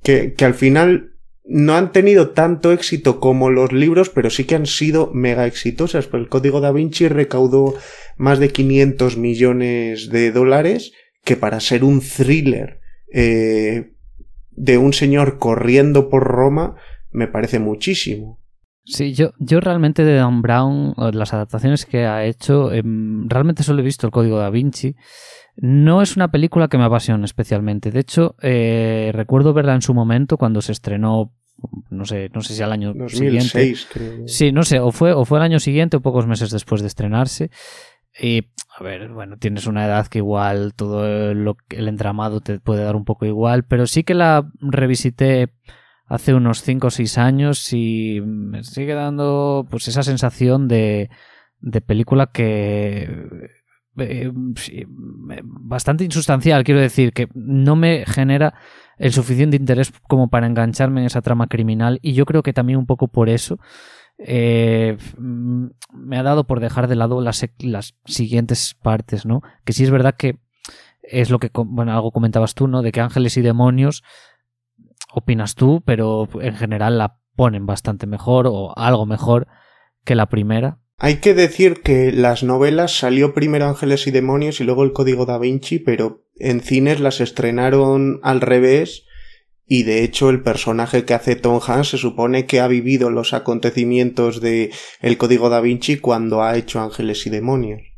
[0.02, 1.12] que, que al final
[1.44, 6.08] no han tenido tanto éxito como los libros, pero sí que han sido mega exitosas.
[6.08, 7.76] Pues el Código da Vinci recaudó
[8.16, 10.92] más de 500 millones de dólares
[11.24, 12.80] que para ser un thriller
[13.12, 13.92] eh,
[14.50, 16.76] de un señor corriendo por Roma
[17.10, 18.40] me parece muchísimo.
[18.84, 22.82] Sí, yo, yo realmente de Dan Brown, las adaptaciones que ha hecho, eh,
[23.26, 24.96] realmente solo he visto el Código da Vinci.
[25.56, 27.90] No es una película que me apasione especialmente.
[27.92, 31.32] De hecho, eh, recuerdo verla en su momento cuando se estrenó,
[31.90, 33.80] no sé, no sé si al año 2006, siguiente.
[33.92, 34.28] creo.
[34.28, 36.88] Sí, no sé, o fue, o fue el año siguiente o pocos meses después de
[36.88, 37.50] estrenarse.
[38.20, 38.48] Y
[38.82, 43.26] ver, bueno, tienes una edad que igual todo el entramado te puede dar un poco
[43.26, 45.52] igual, pero sí que la revisité
[46.06, 51.10] hace unos 5 o 6 años y me sigue dando pues esa sensación de,
[51.60, 53.08] de película que
[53.98, 54.30] eh,
[55.44, 58.54] bastante insustancial, quiero decir, que no me genera
[58.98, 62.78] el suficiente interés como para engancharme en esa trama criminal y yo creo que también
[62.78, 63.58] un poco por eso
[64.26, 69.42] eh, me ha dado por dejar de lado las, las siguientes partes, ¿no?
[69.64, 70.38] Que sí es verdad que
[71.02, 72.82] es lo que, bueno, algo comentabas tú, ¿no?
[72.82, 74.02] De que ángeles y demonios
[75.12, 79.46] opinas tú, pero en general la ponen bastante mejor o algo mejor
[80.04, 80.78] que la primera.
[80.98, 85.26] Hay que decir que las novelas salió primero Ángeles y Demonios y luego el Código
[85.26, 89.06] da Vinci, pero en cines las estrenaron al revés
[89.66, 93.32] y de hecho el personaje que hace Tom Hanks se supone que ha vivido los
[93.32, 94.70] acontecimientos de
[95.00, 97.91] El Código da Vinci cuando ha hecho Ángeles y Demonios.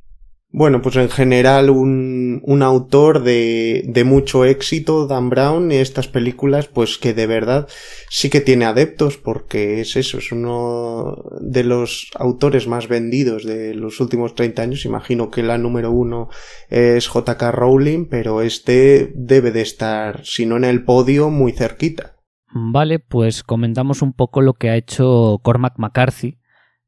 [0.57, 6.07] Bueno, pues en general un, un autor de, de, mucho éxito, Dan Brown, y estas
[6.07, 7.67] películas, pues que de verdad
[8.09, 13.75] sí que tiene adeptos, porque es eso, es uno de los autores más vendidos de
[13.75, 14.85] los últimos 30 años.
[14.85, 16.29] Imagino que la número uno
[16.69, 22.14] es JK Rowling, pero este debe de estar, si no en el podio, muy cerquita.
[22.53, 26.38] Vale, pues comentamos un poco lo que ha hecho Cormac McCarthy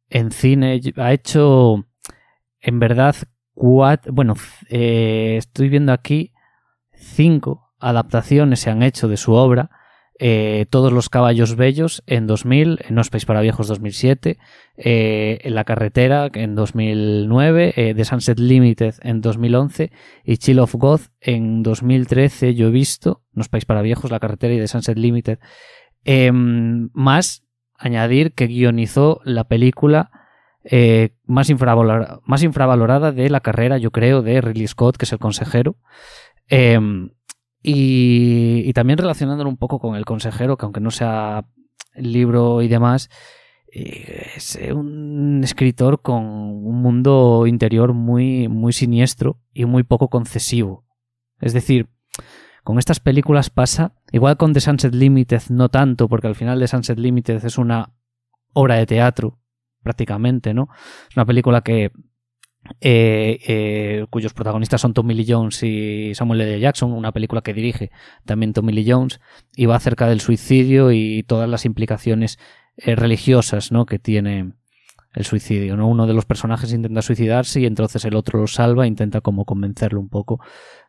[0.09, 0.81] en cine.
[0.99, 1.85] Ha hecho,
[2.61, 3.17] en verdad,
[3.57, 4.35] bueno,
[4.69, 6.33] eh, estoy viendo aquí
[6.93, 9.71] cinco adaptaciones se han hecho de su obra.
[10.19, 14.39] Eh, Todos los caballos bellos en 2000, No Space para Viejos 2007,
[14.79, 19.93] eh, En la carretera en 2009, The Sunset Limited en 2011
[20.25, 22.55] y Chill of God en 2013.
[22.55, 25.39] Yo he visto No Space para Viejos, La carretera y The Sunset Limited.
[26.05, 27.43] Em, más
[27.75, 30.11] añadir que guionizó la película
[30.69, 35.77] eh, más, infravalorada, de la carrera, yo creo, de Ridley Scott, que es el consejero.
[36.49, 37.11] Em,
[37.63, 41.47] y, también relacionándolo un poco con el consejero, que aunque no sea
[41.95, 43.09] libro y demás,
[43.73, 50.85] eh, es un escritor con un mundo interior muy, muy siniestro y muy poco concesivo.
[51.41, 51.89] Es decir,
[52.65, 56.69] con estas películas pasa, igual con The Sunset Limited no tanto, porque al final The
[56.69, 57.93] Sunset Limited es una
[58.53, 59.39] obra de teatro
[59.87, 60.69] prácticamente, ¿no?
[61.09, 61.93] Es una película que
[62.81, 66.59] eh, eh, cuyos protagonistas son Tommy Lee Jones y Samuel L.
[66.59, 67.93] Jackson, una película que dirige
[68.25, 69.21] también Tommy Lee Jones,
[69.55, 72.41] y va acerca del suicidio y todas las implicaciones
[72.77, 73.87] eh, religiosas ¿no?
[73.87, 74.55] que tiene
[75.15, 75.77] el suicidio.
[75.77, 75.87] ¿no?
[75.87, 79.45] Uno de los personajes intenta suicidarse y entonces el otro lo salva e intenta como
[79.45, 80.41] convencerlo un poco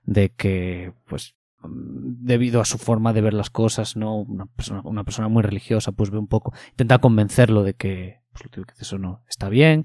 [0.04, 1.36] de que, pues,
[1.70, 4.16] debido a su forma de ver las cosas, ¿no?
[4.16, 8.80] Una persona, una persona muy religiosa, pues ve un poco, intenta convencerlo de que, pues,
[8.80, 9.84] eso no está bien,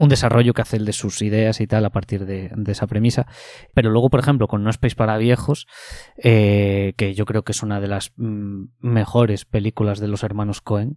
[0.00, 3.26] un desarrollo que hace el de sus ideas y tal a partir de, esa premisa.
[3.74, 5.66] Pero luego, por ejemplo, con No Space para Viejos,
[6.16, 10.62] eh, que yo creo que es una de las mm, mejores películas de los hermanos
[10.62, 10.96] Cohen,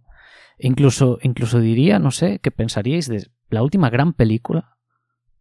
[0.58, 4.78] incluso, incluso diría, no sé, ¿qué pensaríais de la última gran película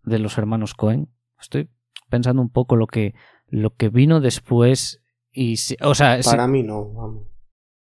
[0.04, 1.08] de los hermanos Cohen?
[1.40, 1.70] Estoy
[2.10, 3.16] pensando un poco lo que,
[3.48, 7.33] lo que vino después y, o sea, para mí no, vamos.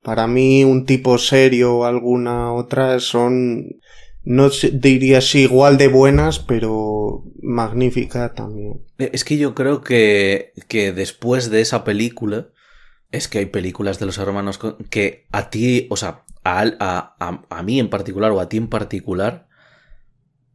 [0.07, 3.81] Para mí un tipo serio o alguna otra son,
[4.23, 8.85] no diría si igual de buenas, pero magnífica también.
[8.99, 12.47] Eh, es que yo creo que, que después de esa película,
[13.11, 17.63] es que hay películas de los hermanos que a ti, o sea, a, a, a,
[17.63, 19.49] mí en particular o a ti en particular,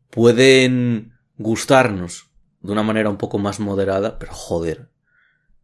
[0.08, 2.30] pueden gustarnos
[2.62, 4.88] de una manera un poco más moderada, pero joder,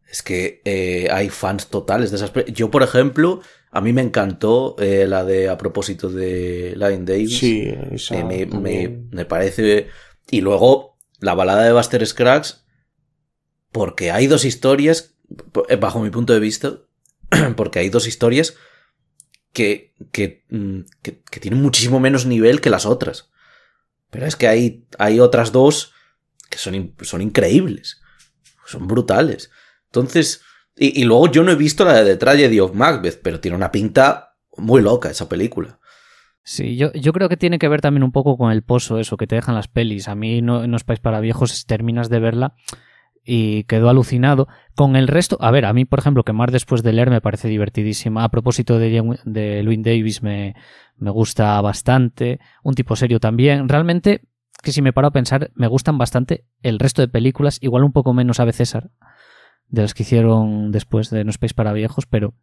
[0.09, 2.31] es que eh, hay fans totales de esas.
[2.47, 3.41] Yo, por ejemplo,
[3.71, 7.37] a mí me encantó eh, la de a propósito de Line Davis.
[7.37, 9.87] Sí, esa me, me, parece.
[10.31, 12.65] Y luego la balada de Buster Scruggs,
[13.71, 15.15] porque hay dos historias,
[15.69, 16.79] eh, bajo mi punto de vista,
[17.55, 18.55] porque hay dos historias
[19.53, 23.29] que, que, mm, que, que, tienen muchísimo menos nivel que las otras.
[24.09, 25.93] Pero es que hay, hay otras dos
[26.49, 28.01] que son, son increíbles,
[28.65, 29.51] son brutales.
[29.89, 30.41] Entonces,
[30.81, 33.71] y, luego yo no he visto la de The Tragedy of Macbeth, pero tiene una
[33.71, 35.79] pinta muy loca esa película.
[36.43, 39.17] Sí, yo, yo creo que tiene que ver también un poco con el pozo, eso
[39.17, 40.07] que te dejan las pelis.
[40.07, 42.55] A mí no, no es país para viejos, terminas de verla
[43.25, 44.47] y quedó alucinado.
[44.73, 47.19] Con el resto, a ver, a mí, por ejemplo, que más después de leer me
[47.19, 48.23] parece divertidísima.
[48.23, 50.55] A propósito de, de Louis Davis, me,
[50.95, 52.39] me gusta bastante.
[52.63, 53.67] Un tipo serio también.
[53.67, 54.21] Realmente,
[54.63, 57.91] que si me paro a pensar, me gustan bastante el resto de películas, igual un
[57.91, 58.91] poco menos Ave César
[59.69, 62.33] de las que hicieron después de No Space para viejos, pero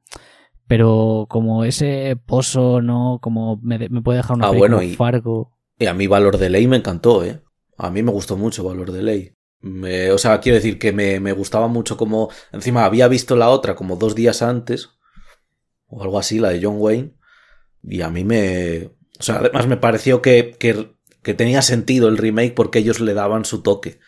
[0.68, 3.18] pero como ese pozo, ¿no?
[3.22, 5.56] Como me, puede dejar una ah, bueno, y, Fargo.
[5.78, 7.40] Y a mí Valor de Ley me encantó, ¿eh?
[7.78, 9.32] A mí me gustó mucho Valor de Ley.
[9.60, 12.30] Me, o sea, quiero decir que me, me gustaba mucho como...
[12.52, 14.90] Encima había visto la otra como dos días antes,
[15.86, 17.14] o algo así, la de John Wayne,
[17.82, 18.90] y a mí me...
[19.18, 23.14] O sea, además me pareció que, que, que tenía sentido el remake porque ellos le
[23.14, 23.98] daban su toque.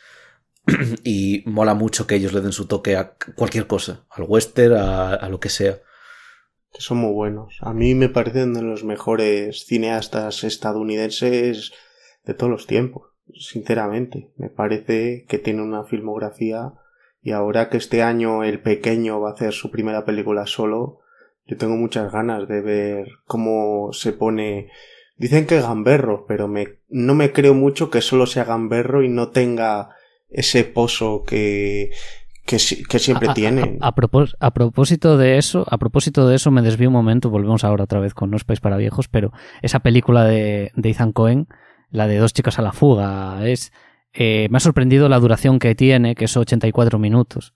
[1.04, 5.28] y mola mucho que ellos le den su toque a cualquier cosa, al western, a,
[5.28, 5.78] lo que sea.
[6.72, 7.56] Que son muy buenos.
[7.60, 11.72] A mí me parecen de los mejores cineastas estadounidenses
[12.24, 14.30] de todos los tiempos, sinceramente.
[14.36, 16.74] Me parece que tiene una filmografía
[17.22, 21.00] y ahora que este año el pequeño va a hacer su primera película solo,
[21.46, 24.70] yo tengo muchas ganas de ver cómo se pone
[25.18, 29.30] Dicen que gamberro, pero me, no me creo mucho que solo sea gamberro y no
[29.30, 29.90] tenga
[30.28, 31.90] ese pozo que,
[32.44, 33.78] que, que siempre a, tienen.
[33.80, 37.30] A, a, propós a, propósito de eso, a propósito de eso, me desvío un momento,
[37.30, 40.90] volvemos ahora otra vez con No es país para viejos, pero esa película de, de
[40.90, 41.48] Ethan Cohen,
[41.90, 43.72] la de Dos chicas a la fuga, es
[44.12, 47.54] eh, me ha sorprendido la duración que tiene, que es 84 minutos,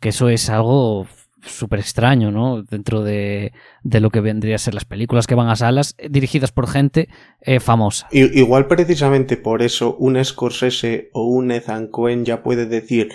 [0.00, 1.06] que eso es algo
[1.42, 2.62] súper extraño, ¿no?
[2.62, 3.52] Dentro de,
[3.82, 7.08] de, lo que vendría a ser las películas que van a salas dirigidas por gente
[7.40, 8.08] eh, famosa.
[8.12, 13.10] Igual precisamente por eso un Scorsese o un Ethan Cohen ya puede decir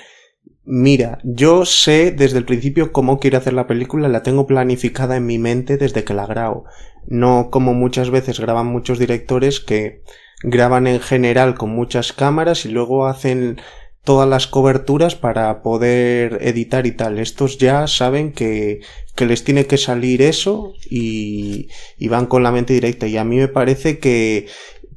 [0.70, 5.26] Mira, yo sé desde el principio cómo quiero hacer la película, la tengo planificada en
[5.26, 6.66] mi mente desde que la grabo.
[7.06, 10.02] No como muchas veces graban muchos directores que
[10.44, 13.62] graban en general con muchas cámaras y luego hacen
[14.08, 17.20] todas las coberturas para poder editar y tal.
[17.20, 18.80] Estos ya saben que,
[19.16, 21.68] que les tiene que salir eso y,
[22.10, 23.06] van con la mente directa.
[23.06, 24.48] Y a mí me parece que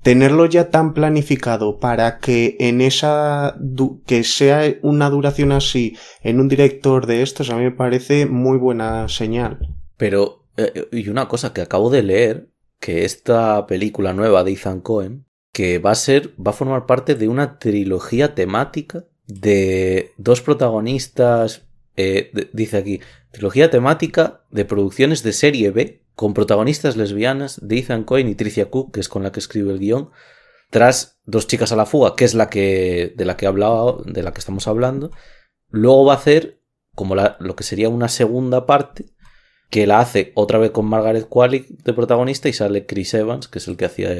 [0.04, 3.56] tenerlo ya tan planificado para que en esa
[4.06, 8.58] que sea una duración así en un director de estos a mí me parece muy
[8.58, 9.74] buena señal.
[9.96, 14.80] Pero eh, y una cosa que acabo de leer que esta película nueva de Ethan
[14.80, 20.42] Cohen que va a ser, va a formar parte de una trilogía temática de dos
[20.42, 21.62] protagonistas,
[21.96, 28.04] eh, dice aquí, trilogía temática de producciones de serie B con protagonistas lesbianas de Ethan
[28.04, 30.10] Cohen y Tricia Cook, que es con la que escribe el guion,
[30.70, 34.24] tras Dos chicas a la fuga, que es la que de la que hablaba, de
[34.24, 35.12] la que estamos hablando.
[35.68, 36.60] Luego va a hacer
[36.96, 39.06] como la, lo que sería una segunda parte
[39.68, 43.60] que la hace otra vez con Margaret Qualley de protagonista y sale Chris Evans, que
[43.60, 44.10] es el que hacía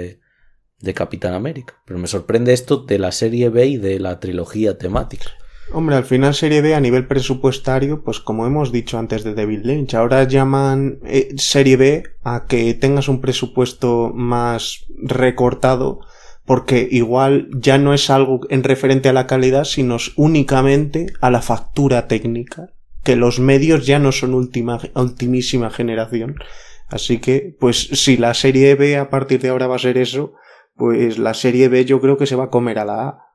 [0.81, 1.75] de Capitán América.
[1.85, 5.31] Pero me sorprende esto de la serie B y de la trilogía temática.
[5.73, 9.61] Hombre, al final serie B a nivel presupuestario, pues como hemos dicho antes de David
[9.63, 16.01] Lynch, ahora llaman eh, serie B a que tengas un presupuesto más recortado,
[16.45, 21.41] porque igual ya no es algo en referente a la calidad, sino únicamente a la
[21.41, 22.71] factura técnica,
[23.05, 26.35] que los medios ya no son última, ultimísima generación.
[26.89, 30.35] Así que, pues si la serie B a partir de ahora va a ser eso,
[30.75, 33.27] pues la serie B yo creo que se va a comer a la A.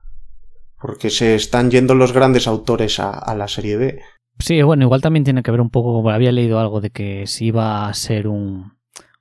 [0.81, 4.01] Porque se están yendo los grandes autores a, a la serie B.
[4.39, 7.47] Sí, bueno, igual también tiene que ver un poco, había leído algo de que si
[7.47, 8.73] iba a ser un,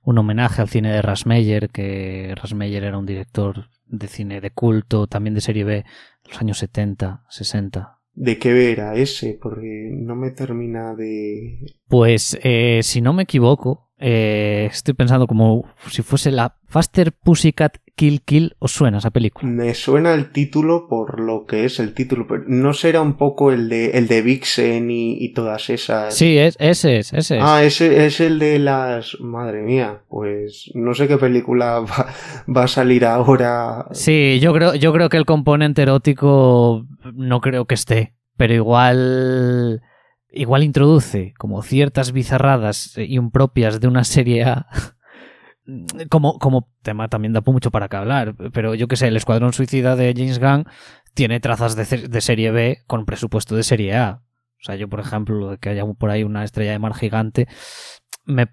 [0.03, 5.07] un homenaje al cine de Rasmeyer, que Rasmeyer era un director de cine de culto,
[5.07, 7.99] también de serie B, de los años 70, 60.
[8.13, 9.37] ¿De qué era ese?
[9.41, 11.59] Porque no me termina de...
[11.87, 17.77] Pues, eh, si no me equivoco, eh, estoy pensando como si fuese la Faster Pussycat
[17.95, 18.55] Kill Kill.
[18.59, 19.47] ¿Os suena esa película?
[19.49, 23.53] Me suena el título por lo que es el título, pero no será un poco
[23.53, 26.13] el de el de Vixen y, y todas esas.
[26.13, 27.43] Sí, es, ese es, ese es.
[27.43, 29.17] Ah, ese es el de las.
[29.21, 32.13] Madre mía, pues no sé qué película va,
[32.53, 33.85] va a salir ahora.
[33.91, 39.81] Sí, yo creo, yo creo que el componente erótico no creo que esté, pero igual
[40.35, 44.67] igual introduce como ciertas bizarradas impropias de una serie A.
[46.11, 49.51] Como, como tema también da mucho para que hablar, pero yo que sé, el Escuadrón
[49.51, 50.67] Suicida de James Gunn
[51.15, 54.21] tiene trazas de, de serie B con presupuesto de serie A.
[54.59, 57.47] O sea, yo, por ejemplo, que haya por ahí una estrella de mar gigante,
[58.25, 58.45] me,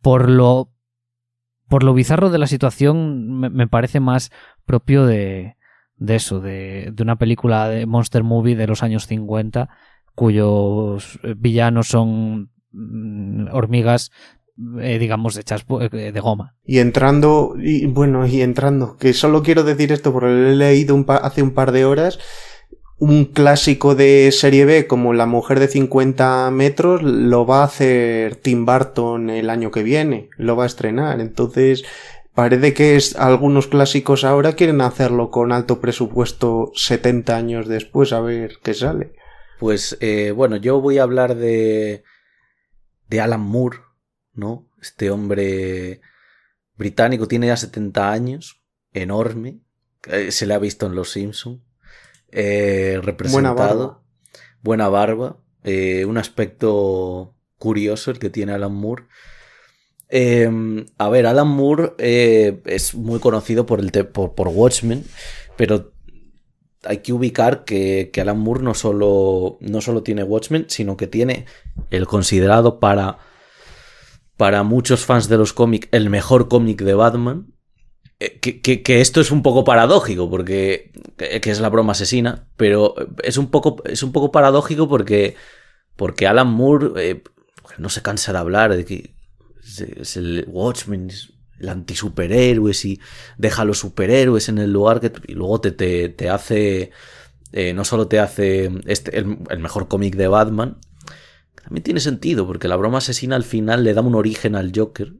[0.00, 0.72] por lo
[1.68, 4.32] por lo bizarro de la situación, me, me parece más
[4.64, 5.56] propio de,
[5.96, 9.68] de eso, de, de, una película de Monster Movie de los años 50
[10.20, 12.50] cuyos villanos son
[13.52, 14.12] hormigas
[14.82, 16.56] eh, digamos hechas de goma.
[16.62, 20.94] Y entrando y bueno y entrando que solo quiero decir esto porque lo he leído
[20.94, 22.18] un hace un par de horas
[22.98, 28.36] un clásico de serie B como La mujer de 50 metros lo va a hacer
[28.36, 31.18] Tim Burton el año que viene lo va a estrenar.
[31.20, 31.82] Entonces
[32.34, 38.20] parece que es, algunos clásicos ahora quieren hacerlo con alto presupuesto 70 años después a
[38.20, 39.14] ver qué sale
[39.60, 42.02] pues eh, bueno, yo voy a hablar de,
[43.08, 43.78] de Alan Moore,
[44.32, 44.68] ¿no?
[44.80, 46.00] Este hombre
[46.76, 49.60] británico tiene ya 70 años, enorme,
[50.30, 51.62] se le ha visto en Los Simpson.
[52.32, 54.04] eh, representado.
[54.62, 55.42] Buena barba.
[55.64, 59.04] eh, un aspecto curioso el que tiene Alan Moore.
[60.08, 60.50] Eh,
[60.98, 65.04] a ver, Alan Moore eh, es muy conocido por, el por, por Watchmen,
[65.56, 65.92] pero
[66.84, 71.06] hay que ubicar que, que Alan Moore no solo, no solo tiene Watchmen, sino que
[71.06, 71.46] tiene
[71.90, 73.18] el considerado para,
[74.36, 77.46] para muchos fans de los cómics el mejor cómic de Batman.
[78.18, 82.94] Eh, Que, que- esto es un poco paradójico, porque que, es la broma asesina, pero
[83.22, 85.36] es un poco, es un poco paradójico porque,
[85.96, 87.22] porque Alan Moore eh,
[87.78, 89.14] no se cansa de hablar de que
[89.62, 93.00] es el Watchmen, es el antisuperhéroe, y
[93.38, 96.90] deja a los superhéroes en el lugar que y luego te, te, te hace
[97.52, 100.78] eh, no solo te hace este, el, el mejor cómic de Batman,
[101.62, 105.12] también tiene sentido, porque la broma asesina al final le da un origen al Joker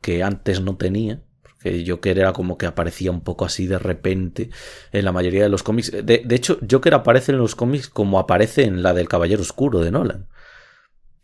[0.00, 1.22] que antes no tenía.
[1.42, 4.50] Porque Joker era como que aparecía un poco así de repente
[4.92, 5.90] en la mayoría de los cómics.
[5.90, 9.80] De, de hecho, Joker aparece en los cómics como aparece en la del Caballero Oscuro
[9.80, 10.28] de Nolan.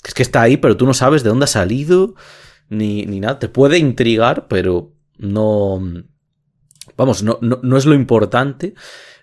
[0.05, 2.15] Es que está ahí, pero tú no sabes de dónde ha salido
[2.69, 3.39] ni, ni nada.
[3.39, 5.81] Te puede intrigar, pero no.
[6.97, 8.75] Vamos, no, no, no es lo importante.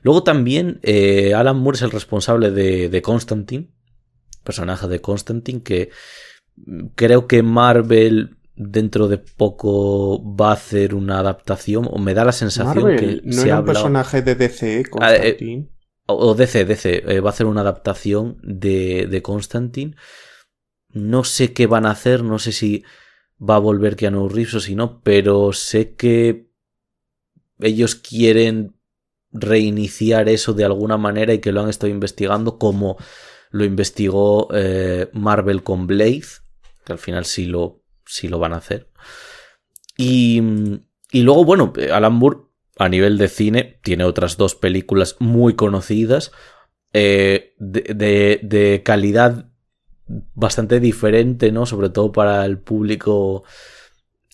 [0.01, 3.71] Luego también eh, Alan Moore es el responsable de, de Constantine,
[4.43, 5.89] personaje de Constantine, que
[6.57, 12.25] mm, creo que Marvel dentro de poco va a hacer una adaptación, o me da
[12.25, 15.69] la sensación Marvel, que no se era ha un personaje de DC, Ah, eh, Constantine.
[16.07, 19.95] o o DC, DC, eh, va a hacer una adaptación de, de Constantine.
[20.89, 22.83] No sé qué van a hacer, no sé si
[23.47, 26.47] va a volver Keanu Reeves o si no, pero sé que
[27.59, 28.75] ellos quieren
[29.31, 32.97] reiniciar eso de alguna manera y que lo han estado investigando como
[33.51, 36.23] lo investigó eh, Marvel con Blade,
[36.85, 38.89] que al final sí lo, sí lo van a hacer.
[39.97, 40.41] Y,
[41.11, 42.39] y luego, bueno, Alan Moore
[42.77, 46.31] a nivel de cine tiene otras dos películas muy conocidas
[46.93, 49.49] eh, de, de- de calidad
[50.07, 51.65] bastante diferente, ¿no?
[51.65, 53.43] Sobre todo para el público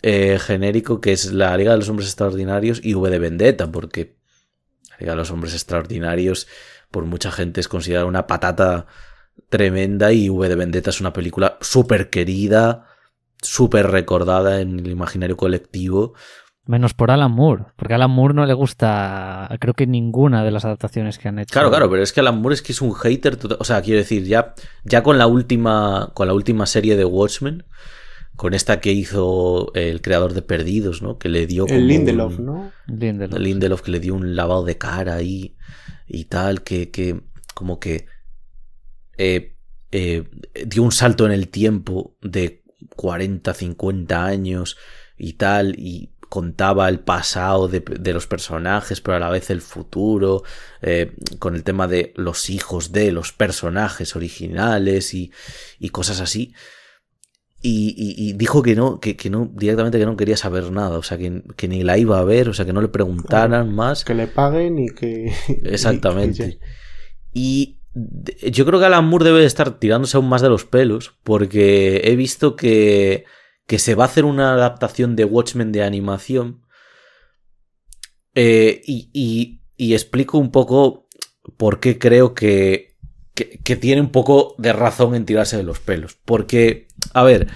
[0.02, 4.16] eh, genérico, que es la Liga de los Hombres Extraordinarios y V de Vendetta, porque
[4.92, 6.48] la Liga de los Hombres Extraordinarios
[6.92, 8.88] por mucha gente es considerada una patata
[9.50, 12.88] tremenda y V de Vendetta es una película súper querida,
[13.42, 16.14] súper recordada en el imaginario colectivo.
[16.70, 20.52] Menos por Alan Moore, porque a Alan Moore no le gusta, creo que ninguna de
[20.52, 21.52] las adaptaciones que han hecho.
[21.52, 23.58] Claro, claro, pero es que Alan Moore es que es un hater total.
[23.60, 24.54] O sea, quiero decir, ya,
[24.84, 26.12] ya con la última.
[26.14, 27.64] Con la última serie de Watchmen.
[28.36, 31.18] Con esta que hizo el creador de Perdidos, ¿no?
[31.18, 32.72] Que le dio como El Lindelof, un- ¿no?
[32.86, 33.40] Lindelof.
[33.40, 35.56] Lindelof que le dio un lavado de cara ahí
[36.08, 37.20] y tal, que, que
[37.56, 38.06] como que
[39.18, 39.56] eh,
[39.92, 40.24] eh,
[40.68, 42.64] dio un salto en el tiempo de
[42.96, 44.78] 40, 50 años
[45.18, 49.62] y tal, y contaba el pasado de, de los personajes, pero a la vez el
[49.62, 50.44] futuro,
[50.82, 55.32] eh, con el tema de los hijos de los personajes originales y,
[55.80, 56.54] y cosas así.
[57.62, 60.98] Y, y- y dijo que no, que, que no, directamente que no quería saber nada,
[60.98, 63.74] o sea, que, que ni la iba a ver, o sea, que no le preguntaran
[63.76, 64.06] más.
[64.06, 65.34] Que le paguen y que.
[65.66, 66.60] Exactamente.
[67.34, 67.80] Y
[68.50, 72.02] yo creo que Alan Moore debe de estar tirándose aún más de los pelos, porque
[72.06, 73.26] he visto que,
[73.70, 76.64] que se va a hacer una adaptación de Watchmen de animación.
[78.34, 81.08] Eh, y, explico un poco
[81.56, 82.98] por qué creo que,
[83.36, 86.18] que, que tiene un poco de razón en tirarse de los pelos.
[86.26, 87.48] Porque, a ver,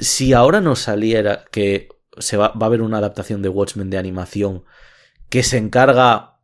[0.00, 1.86] si ahora nos saliera que
[2.18, 4.64] se va, va a haber una adaptación de Watchmen de animación
[5.28, 6.40] que se encarga,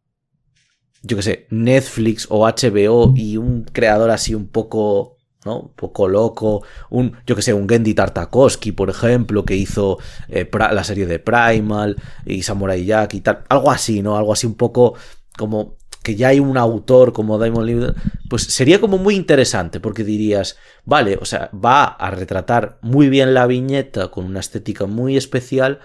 [1.02, 5.13] yo qué sé, Netflix o HBO y un creador así un poco,
[5.44, 5.60] ¿no?
[5.60, 10.48] Un poco loco, un, yo que sé, un Gendy Tartakovsky, por ejemplo, que hizo eh,
[10.52, 14.16] la serie de Primal y Samurai Jack y tal, algo así, ¿no?
[14.16, 14.94] Algo así un poco
[15.36, 17.92] como que ya hay un autor como Diamond Lee,
[18.28, 23.32] pues sería como muy interesante porque dirías, vale, o sea, va a retratar muy bien
[23.32, 25.80] la viñeta con una estética muy especial,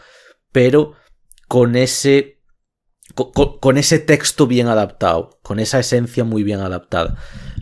[0.52, 0.94] pero
[1.48, 2.42] con ese
[3.16, 7.16] con- con ese texto bien adaptado, con esa esencia muy bien adaptada.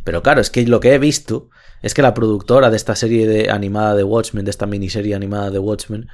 [0.03, 1.49] Pero claro, es que lo que he visto
[1.81, 5.51] es que la productora de esta serie de, animada de Watchmen, de esta miniserie animada
[5.51, 6.07] de Watchmen,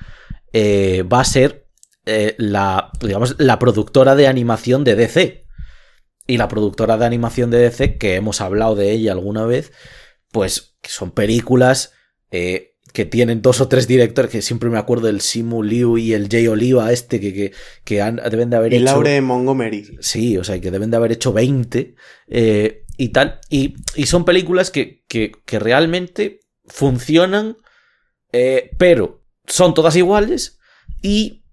[0.51, 1.68] eh, va a ser
[2.05, 5.43] eh, la, digamos, la productora de animación de DC.
[6.26, 9.74] Y la productora de animación de DC, que hemos hablado de ella alguna vez,
[10.32, 11.91] pues son películas
[12.32, 16.14] eh, que tienen dos o tres directores, que siempre me acuerdo del Simu Liu y
[16.14, 17.51] el Jay Oliva este, que, que,
[17.84, 18.86] que han- deben de haber Y hecho...
[18.86, 19.97] Laure Montgomery.
[19.99, 21.95] Sí, o sea, que deben de haber hecho 20
[22.28, 23.39] eh, y tal.
[23.50, 27.58] Y, y son películas que, que- que realmente funcionan,
[28.32, 30.60] eh, pero son todas iguales
[31.02, 31.44] y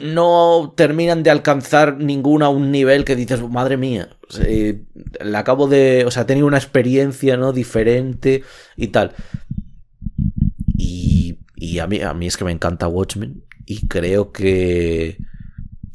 [0.00, 4.84] no terminan de alcanzar ninguna un nivel que dices, madre mía, eh,
[5.20, 7.52] la acabo de, o sea, he tenido una experiencia, ¿no?
[7.52, 8.42] Diferente
[8.76, 9.14] y tal.
[10.76, 15.18] Y, y a, mí, a mí es que me encanta Watchmen y creo que,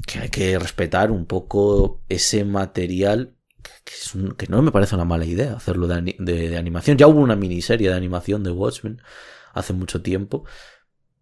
[0.07, 3.35] que hay que respetar un poco ese material
[3.83, 3.93] que,
[4.37, 6.97] que, no me parece una mala idea hacerlo de, de, animación.
[6.97, 9.01] Ya hubo una miniserie de animación de Watchmen
[9.53, 10.45] hace mucho tiempo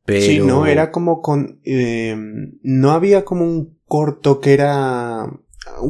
[0.06, 0.22] pero...
[0.26, 1.60] Sí, no, era como con...
[1.64, 2.16] Eh,
[2.62, 5.28] no había como un corto que era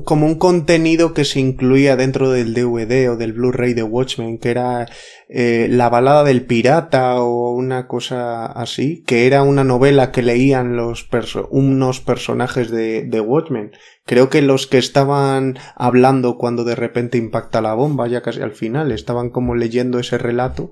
[0.04, 4.50] como un contenido que se incluía dentro del DVD o del Blu-ray de Watchmen, que
[4.50, 4.88] era
[5.30, 10.76] eh, la balada del pirata o una cosa así, que era una novela que leían
[10.76, 11.08] los
[11.50, 13.72] unos personajes de, de Watchmen.
[14.06, 18.52] Creo que los que estaban hablando cuando de repente impacta la bomba, ya casi al
[18.52, 20.72] final, estaban como leyendo ese relato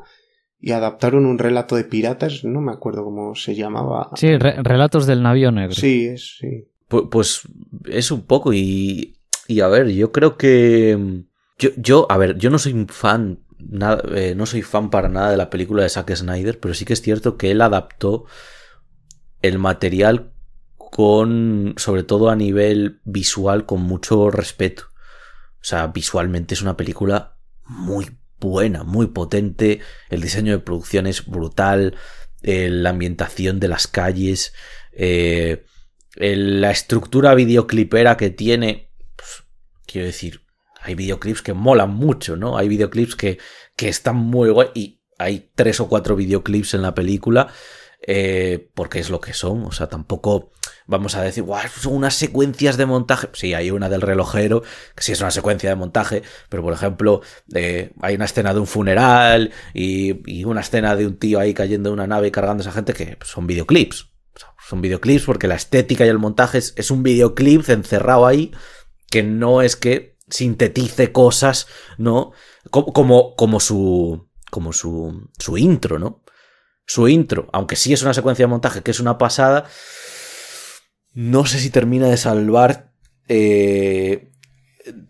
[0.60, 4.10] y adaptaron un relato de piratas, no me acuerdo cómo se llamaba.
[4.16, 5.74] Sí, relatos del navío negro.
[5.74, 6.68] Sí, es, sí.
[6.90, 7.42] Pues,
[7.86, 9.18] es un poco y,
[9.48, 11.24] y a ver, yo creo que
[11.58, 15.32] yo, yo a ver, yo no soy fan nada, eh, no soy fan para nada
[15.32, 18.26] de la película de Zack Snyder, pero sí que es cierto que él adaptó
[19.42, 20.34] el material
[20.78, 24.84] con, sobre todo a nivel visual, con mucho respeto.
[25.62, 31.26] O sea, visualmente es una película muy buena, muy potente, el diseño de producción es
[31.26, 31.96] brutal,
[32.42, 34.54] la ambientación de las calles,
[34.94, 35.66] eh,
[36.16, 39.44] la estructura videoclipera que tiene, pues,
[39.86, 40.42] quiero decir,
[40.82, 42.58] hay videoclips que molan mucho, ¿no?
[42.58, 43.38] Hay videoclips que,
[43.76, 47.52] que están muy guay y hay tres o cuatro videoclips en la película
[48.02, 50.52] eh, porque es lo que son, o sea, tampoco
[50.88, 51.44] vamos a decir,
[51.80, 53.28] son unas secuencias de montaje.
[53.34, 54.64] Sí, hay una del relojero,
[54.96, 57.22] que sí es una secuencia de montaje, pero por ejemplo,
[57.54, 61.90] eh, hay una escena de un funeral y, una escena de un tío ahí cayendo
[61.90, 64.09] de una nave y cargando a esa gente que son videoclips.
[64.70, 68.52] Son videoclips porque la estética y el montaje es, un videoclip encerrado ahí
[69.10, 71.66] que no es que sintetice cosas,
[71.98, 72.34] ¿no?
[72.70, 74.30] Como, como, su.
[74.52, 75.28] como su.
[75.40, 76.24] su intro, ¿no?
[76.86, 79.68] Su intro, aunque sí es una secuencia de montaje que es una pasada,
[81.14, 82.94] no sé si termina de salvar
[83.28, 84.32] eh,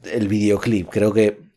[0.03, 0.87] el videoclip.
[0.87, 1.48] Creo que,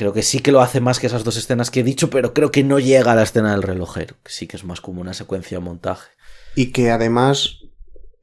[0.00, 2.32] creo que sí que lo hace más que esas dos escenas que he dicho, pero
[2.32, 5.12] creo que no llega a la escena del relojero, sí que es más como una
[5.12, 6.08] secuencia de montaje.
[6.56, 7.58] Y que además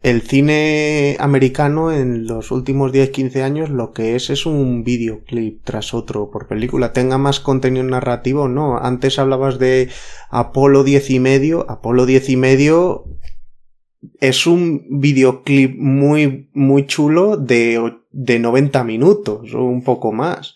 [0.02, 5.94] el cine americano en los últimos 10-15 años lo que es es un videoclip tras
[5.94, 6.94] otro por película.
[6.94, 8.80] Tenga más contenido narrativo no.
[8.80, 9.90] Antes hablabas de
[10.32, 11.70] Apolo 10 y medio.
[11.70, 13.06] Apolo 10 y medio
[14.20, 20.56] es un videoclip muy, muy chulo de, de 90 minutos o un poco más.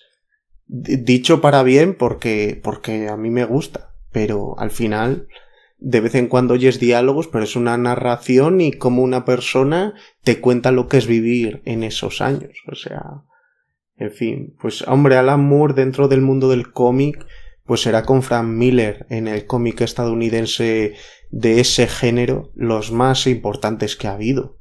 [0.74, 5.28] Dicho para bien porque, porque a mí me gusta, pero al final
[5.80, 10.39] de vez en cuando oyes diálogos, pero es una narración y como una persona te
[10.39, 12.57] cuenta lo que es vivir en esos años.
[12.72, 13.24] O sea,
[13.97, 17.26] en fin, pues hombre, Alan Moore dentro del mundo del cómic,
[17.65, 20.93] pues será con Frank Miller en el cómic estadounidense
[21.32, 24.61] de ese género los más importantes que ha habido.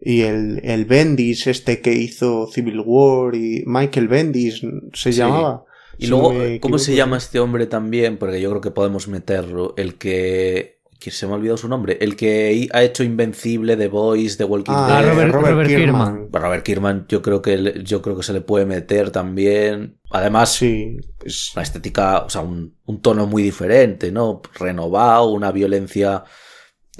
[0.00, 5.64] Y el, el Bendis, este que hizo Civil War y Michael Bendis se llamaba.
[5.98, 8.18] Y luego, ¿cómo se llama este hombre también?
[8.18, 9.74] Porque yo creo que podemos meterlo.
[9.76, 10.78] El que.
[11.00, 11.98] que se me ha olvidado su nombre.
[12.00, 15.10] El que ha hecho Invencible, The Voice, The Walking ah, Dead.
[15.10, 16.28] Robert, Robert, Kirkman.
[16.32, 19.98] Robert Kirkman, yo creo que yo creo que se le puede meter también.
[20.10, 20.98] Además, sí,
[21.56, 24.40] la estética, o sea, un, un, tono muy diferente, ¿no?
[24.54, 26.22] Renovado, una violencia.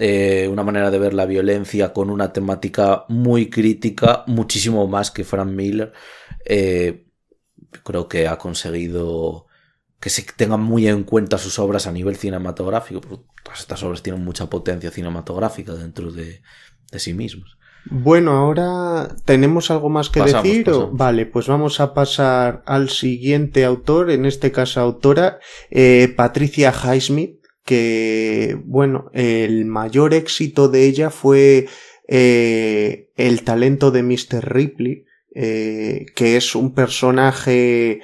[0.01, 5.25] Eh, una manera de ver la violencia con una temática muy crítica, muchísimo más que
[5.25, 5.93] Frank Miller.
[6.45, 7.07] Eh,
[7.83, 9.47] creo que ha conseguido
[9.99, 13.01] que se tengan muy en cuenta sus obras a nivel cinematográfico.
[13.43, 16.43] todas estas obras tienen mucha potencia cinematográfica dentro de,
[16.93, 17.59] sí mismos.
[17.91, 20.71] Bueno, ahora tenemos algo más que decir.
[20.93, 25.41] Vale, pues vamos a pasar al siguiente autor, en este caso autora,
[25.71, 27.38] eh, Patricia Highsmith,
[27.69, 31.67] que, bueno, el mayor éxito de ella fue
[32.09, 34.41] eh, el talento de Mr.
[34.43, 35.05] Ripley,
[35.35, 38.01] eh, que es un personaje...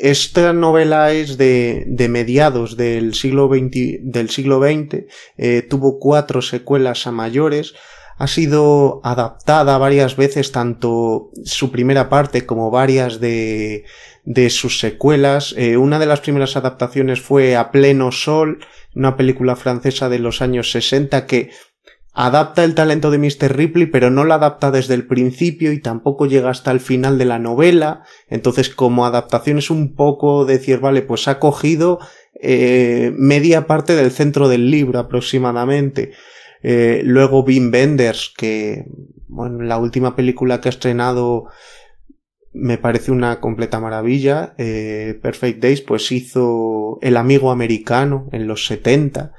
[0.00, 7.08] Esta novela es de, de mediados del siglo XX, del siglo eh, tuvo cuatro secuelas
[7.08, 7.74] a mayores,
[8.18, 13.84] ha sido adaptada varias veces, tanto su primera parte como varias de,
[14.24, 15.54] de sus secuelas.
[15.56, 18.64] Eh, una de las primeras adaptaciones fue A Pleno Sol,
[18.94, 21.50] una película francesa de los años 60 que
[22.14, 23.56] adapta el talento de Mr.
[23.56, 27.24] Ripley, pero no lo adapta desde el principio y tampoco llega hasta el final de
[27.24, 28.04] la novela.
[28.28, 31.98] Entonces, como adaptación es un poco decir, vale, pues ha cogido
[32.40, 36.12] eh, media parte del centro del libro aproximadamente.
[36.62, 38.84] Eh, luego Wim Wenders, que
[39.28, 41.46] bueno, la última película que ha estrenado
[42.54, 44.54] me parece una completa maravilla.
[44.56, 49.32] Eh, Perfect Days, pues hizo El amigo americano en los 70,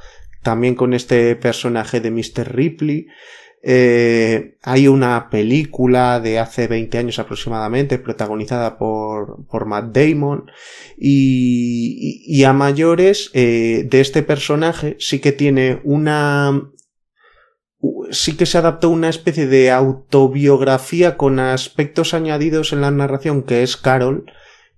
[0.44, 2.54] también con este personaje de Mr.
[2.54, 3.08] Ripley.
[3.68, 10.52] Eh, hay una película de hace 20 años aproximadamente, protagonizada por, por Matt Damon.
[10.98, 16.70] Y, y, a mayores, eh, de este personaje sí que tiene una
[18.12, 23.64] sí que se adaptó una especie de autobiografía con aspectos añadidos en la narración que
[23.64, 24.26] es Carol,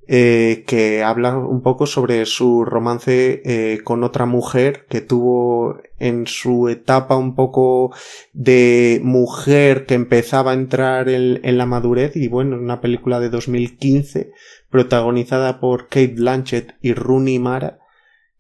[0.10, 6.28] eh, que habla un poco sobre su romance eh, con otra mujer que tuvo en
[6.28, 7.94] su etapa un poco
[8.32, 13.30] de mujer que empezaba a entrar en, en la madurez y bueno, una película de
[13.30, 14.32] 2015
[14.70, 17.80] protagonizada por Kate Blanchett y Rooney Mara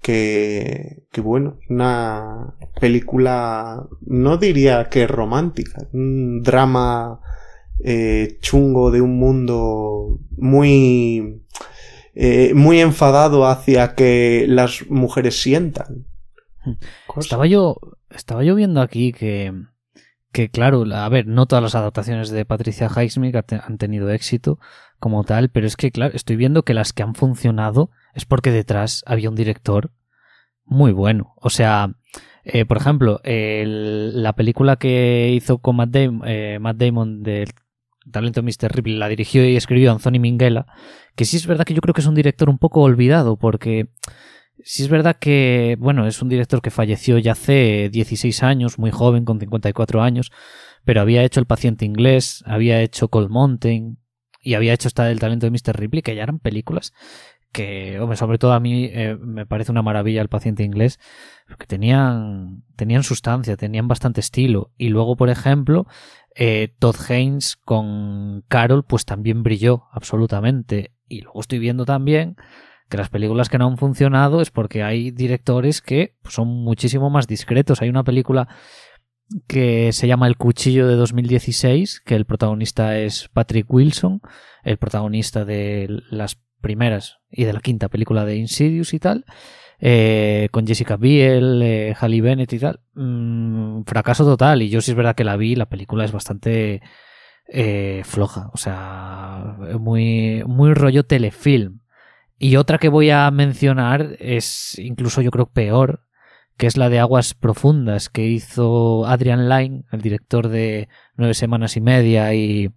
[0.02, 7.20] que, que bueno, una película, no diría que romántica, un drama
[7.84, 11.43] eh, chungo de un mundo muy,
[12.16, 16.08] eh, muy enfadado hacia que las mujeres sientan.
[17.16, 17.78] Estaba yo,
[18.10, 19.54] estaba yo viendo aquí que,
[20.38, 24.60] que claro, a ver, no todas las adaptaciones de Patricia Highsmith han tenido éxito
[25.00, 28.52] como tal, pero es que, claro, estoy viendo que las que han funcionado es porque
[28.52, 29.90] detrás había un director
[30.64, 31.34] muy bueno.
[31.38, 31.96] O sea,
[32.44, 37.50] eh, por ejemplo, la película que hizo con Matt Damon, eh, Damon del
[38.12, 38.76] talento Mr.
[38.76, 40.68] Ripley la dirigió y escribió Anthony Minghella,
[41.16, 43.88] que sí es verdad que yo creo que es un director un poco olvidado, porque
[44.68, 48.91] sí es verdad que, bueno, es un director que falleció ya hace 16 años, muy
[48.91, 50.32] joven, con 54 años,
[50.84, 53.97] pero había hecho El paciente inglés, había hecho Cold Mountain
[54.41, 55.80] y había hecho esta del talento de Mr.
[55.80, 56.93] Ripley, que ya eran películas
[57.51, 60.99] que, hombre, sobre todo a mí eh, me parece una maravilla el paciente inglés,
[61.57, 64.72] que tenían, tenían sustancia, tenían bastante estilo.
[64.78, 65.88] Y luego, por ejemplo,
[66.36, 70.91] eh, Todd Haynes con Carol, pues también brilló absolutamente.
[71.07, 72.36] Y luego estoy viendo también
[72.90, 77.28] que las películas que no han funcionado es porque hay directores que son muchísimo más
[77.28, 77.82] discretos.
[77.82, 78.48] Hay una película
[79.48, 84.22] que se llama El Cuchillo de 2016, que el protagonista es Patrick Wilson,
[84.64, 89.26] el protagonista de las primeras y de la quinta película de Insidious y tal,
[89.80, 94.62] eh, con Jessica Biel, eh, Halle Bennett y tal, mm, fracaso total.
[94.62, 96.82] Y yo sí es verdad que la vi, la película es bastante
[97.50, 101.82] eh, floja, o sea, muy, muy rollo telefilm.
[102.38, 106.06] Y otra que voy a mencionar es incluso yo creo peor,
[106.56, 111.78] que es la de Aguas Profundas, que hizo Adrian Lyne, el director de Nueve Semanas
[111.78, 112.72] y Media y,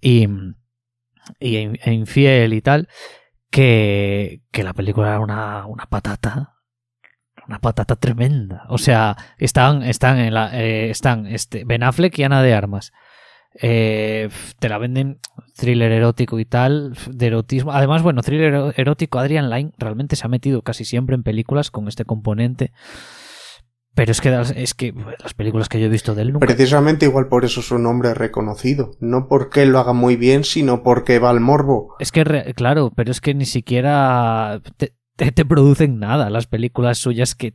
[0.00, 0.28] y,
[1.40, 2.88] y e Infiel y tal,
[3.50, 6.56] que, que la película era una, una patata
[7.46, 8.64] una patata tremenda.
[8.68, 12.92] O sea, están, están en la, eh, están este, Ben Affleck y Ana de Armas.
[13.60, 14.28] Eh,
[14.58, 15.18] te la venden
[15.56, 17.72] thriller erótico y tal, de erotismo.
[17.72, 21.88] Además, bueno, thriller erótico, Adrian Lyne realmente se ha metido casi siempre en películas con
[21.88, 22.72] este componente.
[23.96, 24.92] Pero es que, es que
[25.22, 26.46] las películas que yo he visto de él nunca...
[26.46, 28.90] Precisamente igual por eso es un hombre reconocido.
[29.00, 31.96] No porque lo haga muy bien, sino porque va al morbo.
[31.98, 37.34] Es que, claro, pero es que ni siquiera te, te, producen nada las películas suyas
[37.34, 37.54] que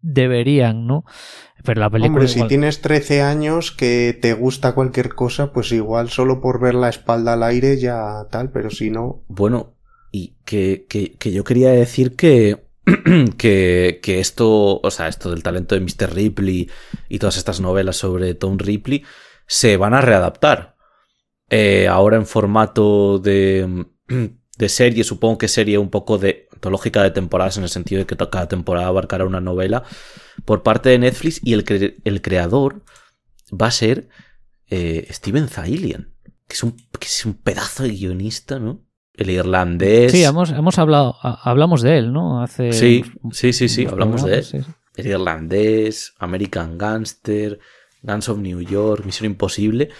[0.00, 1.04] deberían, ¿no?
[1.64, 2.20] Pero la película...
[2.20, 6.74] Hombre, si tienes 13 años que te gusta cualquier cosa, pues igual solo por ver
[6.74, 9.24] la espalda al aire ya tal, pero si no...
[9.28, 9.74] Bueno,
[10.12, 12.66] y que, que, que yo quería decir que
[13.38, 16.14] que, que, esto, o sea, esto del talento de Mr.
[16.14, 16.70] Ripley
[17.08, 19.04] y todas estas novelas sobre Tom Ripley
[19.46, 20.76] se van a readaptar.
[21.50, 23.86] Eh, ahora en formato de,
[24.58, 28.06] de serie, supongo que sería un poco de lógica de temporadas en el sentido de
[28.06, 29.84] que cada temporada abarcará una novela
[30.44, 32.82] por parte de Netflix y el, el creador
[33.52, 34.08] va a ser
[34.68, 36.12] eh, Steven Zaillian,
[36.48, 38.86] que es, un, que es un pedazo de guionista, ¿no?
[39.16, 40.12] el irlandés.
[40.12, 42.42] Sí, hemos, hemos hablado, hablamos de él, ¿no?
[42.42, 44.66] Hace sí, sí, sí, sí, hablamos de él.
[44.94, 47.58] El irlandés, American Gangster,
[48.02, 49.90] Guns of New York, Misión Imposible.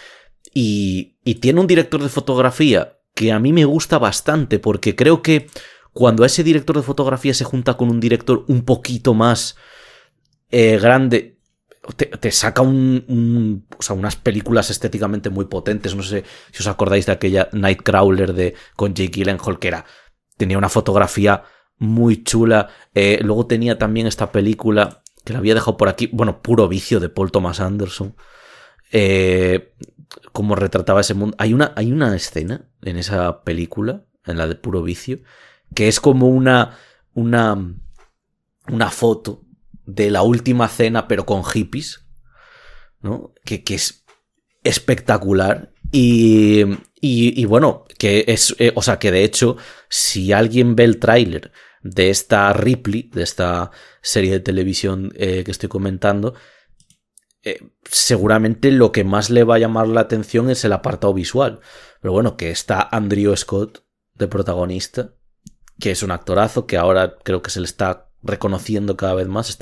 [0.52, 5.22] Y, y tiene un director de fotografía que a mí me gusta bastante porque creo
[5.22, 5.48] que
[5.94, 9.56] cuando ese director de fotografía se junta con un director un poquito más
[10.50, 11.38] eh, grande,
[11.96, 15.96] te, saca unas películas estéticamente muy potentes.
[15.96, 19.86] No sé si os acordáis de aquella Nightcrawler de, con Jake Gyllenhaal, que era,
[20.36, 21.42] tenía una fotografía
[21.78, 22.68] muy chula.
[22.94, 27.00] Eh, luego tenía también esta película que la había dejado por aquí, bueno, puro vicio
[27.00, 28.14] de Paul Thomas Anderson.
[28.92, 29.72] Eh,
[30.32, 31.34] como retrataba ese mundo.
[31.38, 35.20] Hay una, hay una escena en esa película, en la de puro vicio,
[35.74, 36.78] que es como una,
[37.14, 37.74] una,
[38.68, 39.42] una foto
[39.84, 42.06] de la última cena, pero con hippies.
[43.00, 43.32] ¿no?
[43.44, 44.04] Que, es
[44.64, 46.64] espectacular y,
[47.00, 49.56] y, bueno, que es, eh, o sea, que de hecho,
[49.88, 53.70] si alguien ve el tráiler de esta Ripley, de esta
[54.02, 56.34] serie de televisión eh, que estoy comentando,
[57.44, 61.60] eh, seguramente lo que más le va a llamar la atención es el apartado visual.
[62.00, 63.84] Pero bueno, que está Andrew Scott
[64.14, 65.12] de protagonista,
[65.78, 69.58] que es un actorazo, que ahora creo que se le está reconociendo cada vez más.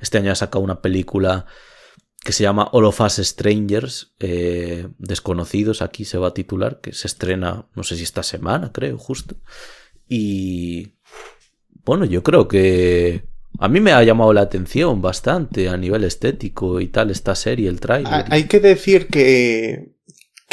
[0.00, 1.46] Este año ha sacado una película
[2.24, 6.92] que se llama All of Us Strangers, eh, desconocidos, aquí se va a titular, que
[6.92, 9.36] se estrena, no sé si esta semana, creo, justo.
[10.08, 10.94] Y
[11.84, 13.28] bueno, yo creo que
[13.58, 17.68] a mí me ha llamado la atención bastante a nivel estético y tal esta serie,
[17.68, 18.24] el trailer.
[18.28, 19.95] Hay que decir que,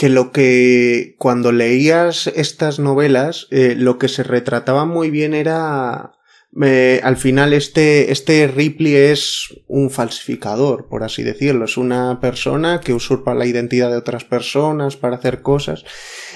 [0.03, 6.11] que lo que cuando leías estas novelas, eh, lo que se retrataba muy bien era...
[6.61, 11.63] Eh, al final este, este Ripley es un falsificador, por así decirlo.
[11.63, 15.85] Es una persona que usurpa la identidad de otras personas para hacer cosas.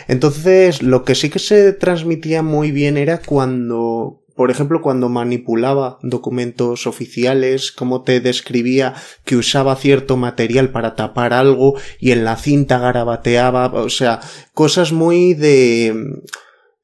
[0.08, 5.98] Entonces, lo que sí que se transmitía muy bien era cuando, por ejemplo, cuando manipulaba
[6.04, 8.94] documentos oficiales, cómo te describía
[9.26, 14.22] que usaba cierto material para tapar algo y en la cinta garabateaba, o sea,
[14.54, 16.22] cosas muy de...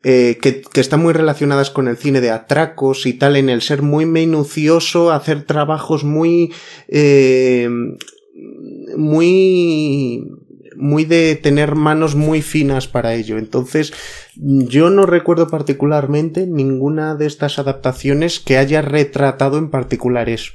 [0.05, 3.83] Eh, que, están muy relacionadas con el cine de atracos y tal, en el ser
[3.83, 6.51] muy minucioso, hacer trabajos muy...
[6.87, 7.69] Eh,
[8.97, 10.27] muy
[10.83, 13.37] muy de tener manos muy finas para ello.
[13.37, 13.93] Entonces,
[14.35, 20.51] yo no recuerdo particularmente ninguna de estas adaptaciones que haya retratado en particular eso.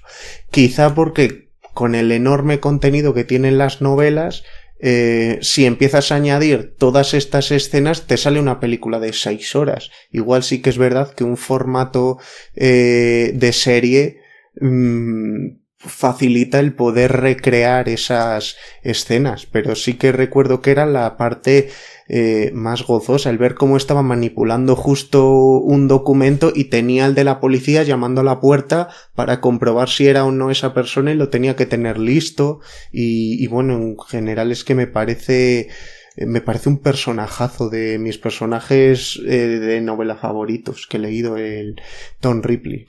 [0.50, 4.44] Quizá porque con el enorme contenido que tienen las novelas,
[4.80, 9.90] eh, si empiezas a añadir todas estas escenas, te sale una película de seis horas.
[10.12, 12.18] Igual sí que es verdad que un formato
[12.54, 14.20] eh, de serie
[14.60, 21.68] mm, facilita el poder recrear esas escenas, pero sí que recuerdo que era la parte
[22.08, 27.24] eh, más gozosa, el ver cómo estaba manipulando justo un documento y tenía el de
[27.24, 31.16] la policía llamando a la puerta para comprobar si era o no esa persona y
[31.16, 32.60] lo tenía que tener listo
[32.90, 35.68] y, bueno, en general es que me parece
[36.16, 41.80] me parece un personajazo de mis personajes eh, de novela favoritos que he leído el
[42.18, 42.86] Tom Ripley.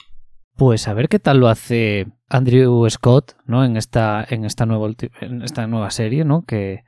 [0.59, 3.63] Pues a ver qué tal lo hace Andrew Scott, ¿no?
[3.63, 4.93] En esta, en esta, nueva,
[5.41, 6.43] esta nueva serie, ¿no?
[6.43, 6.83] Que,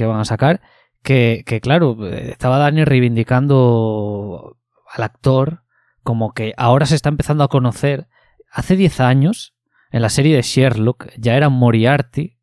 [0.00, 0.62] van a sacar.
[1.02, 4.56] Que, que, claro, estaba Daniel reivindicando
[4.90, 5.64] al actor
[6.02, 8.08] como que ahora se está empezando a conocer.
[8.50, 9.54] Hace 10 años,
[9.90, 12.38] en la serie de Sherlock, ya era Moriarty.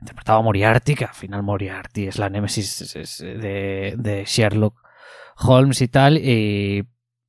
[0.00, 4.74] Interpretaba a Moriarty, que al final Moriarty es la némesis de, de Sherlock
[5.36, 6.18] Holmes y tal.
[6.18, 6.84] Y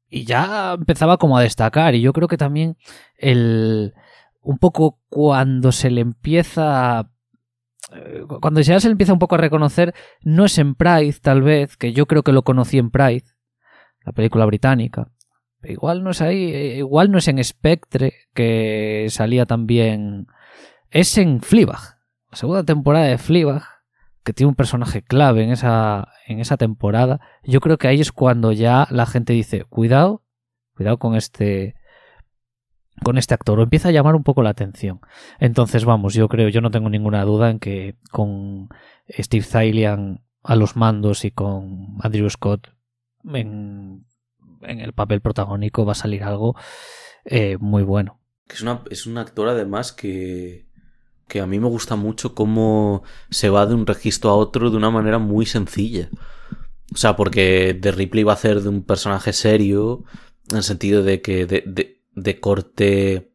[0.09, 1.95] y ya empezaba como a destacar.
[1.95, 2.77] Y yo creo que también
[3.17, 3.93] el
[4.41, 7.11] un poco cuando se le empieza
[7.93, 11.41] eh, cuando ya se le empieza un poco a reconocer no es en Pride tal
[11.41, 13.25] vez que yo creo que lo conocí en Pride
[14.05, 15.11] la película británica
[15.63, 20.27] igual no es ahí eh, igual no es en Spectre que salía también
[20.89, 21.99] es en Fleabag
[22.31, 23.63] la segunda temporada de Fleabag
[24.23, 28.11] que tiene un personaje clave en esa, en esa temporada, yo creo que ahí es
[28.11, 30.23] cuando ya la gente dice, cuidado,
[30.75, 31.75] cuidado con este
[33.01, 34.99] con este actor, o empieza a llamar un poco la atención.
[35.39, 38.67] Entonces, vamos, yo creo, yo no tengo ninguna duda en que con
[39.07, 42.73] Steve Zailian a los mandos y con Andrew Scott
[43.23, 44.05] en,
[44.61, 46.55] el papel protagónico va a salir algo
[47.25, 48.19] eh, muy bueno.
[48.47, 50.68] Es, una, es un actor además que,
[51.29, 54.75] que a mí me gusta mucho cómo se va de un registro a otro de
[54.75, 56.09] una manera muy sencilla.
[56.93, 60.03] O sea, porque de Ripley va a ser de un personaje serio,
[60.49, 63.31] en el sentido de que de, de, corte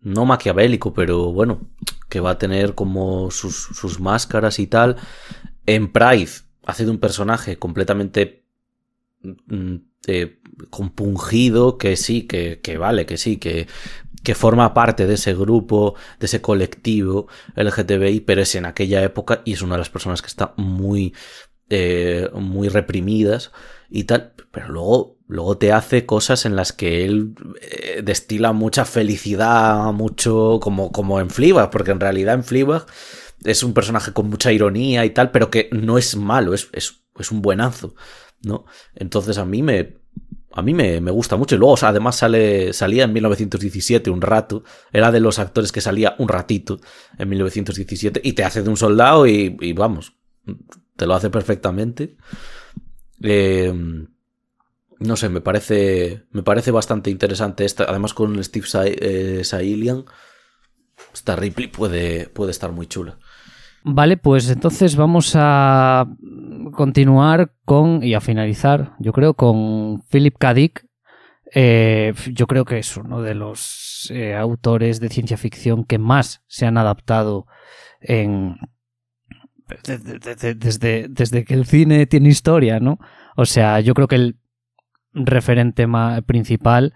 [0.00, 1.70] no maquiavélico, pero bueno,
[2.08, 4.96] que va a tener como sus, sus máscaras y tal.
[5.64, 6.30] En Pride
[6.64, 8.44] hace de un personaje completamente
[9.22, 9.76] mm,
[10.08, 10.40] eh,
[10.70, 13.68] compungido, que sí, que, que, vale, que sí, que
[14.26, 19.42] que forma parte de ese grupo, de ese colectivo LGTBI, pero es en aquella época
[19.44, 21.14] y es una de las personas que está muy,
[21.70, 23.52] eh, muy reprimidas
[23.88, 28.84] y tal, pero luego, luego te hace cosas en las que él eh, destila mucha
[28.84, 32.84] felicidad, mucho como, como en Fleabag, porque en realidad en Fleabag
[33.44, 37.04] es un personaje con mucha ironía y tal, pero que no es malo, es, es,
[37.16, 37.94] es un buenazo,
[38.42, 38.64] ¿no?
[38.96, 39.98] Entonces a mí me,
[40.56, 41.54] a mí me, gusta mucho.
[41.54, 44.64] Y luego, además, sale, salía en 1917 un rato.
[44.90, 46.80] Era de los actores que salía un ratito
[47.18, 50.14] en 1917 y te hace de un soldado y, vamos,
[50.96, 52.16] te lo hace perfectamente.
[53.22, 53.70] Eh,
[54.98, 57.84] no sé, me parece, me parece bastante interesante esta.
[57.84, 58.66] Además, con Steve
[58.98, 60.06] eh, Sailian,
[61.12, 63.18] esta Ripley puede, puede estar muy chula.
[63.88, 66.08] Vale, pues entonces vamos a
[66.72, 70.54] continuar con y a finalizar, yo creo, con Philip K.
[70.54, 70.86] Dick.
[71.54, 76.42] Eh, yo creo que es uno de los eh, autores de ciencia ficción que más
[76.48, 77.46] se han adaptado
[78.00, 78.56] en,
[79.84, 82.98] desde, desde que el cine tiene historia, ¿no?
[83.36, 84.36] O sea, yo creo que el
[85.12, 85.86] referente
[86.26, 86.92] principal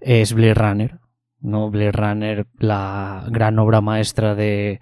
[0.00, 1.00] es Blade Runner,
[1.40, 1.68] ¿no?
[1.70, 4.80] Blade Runner, la gran obra maestra de,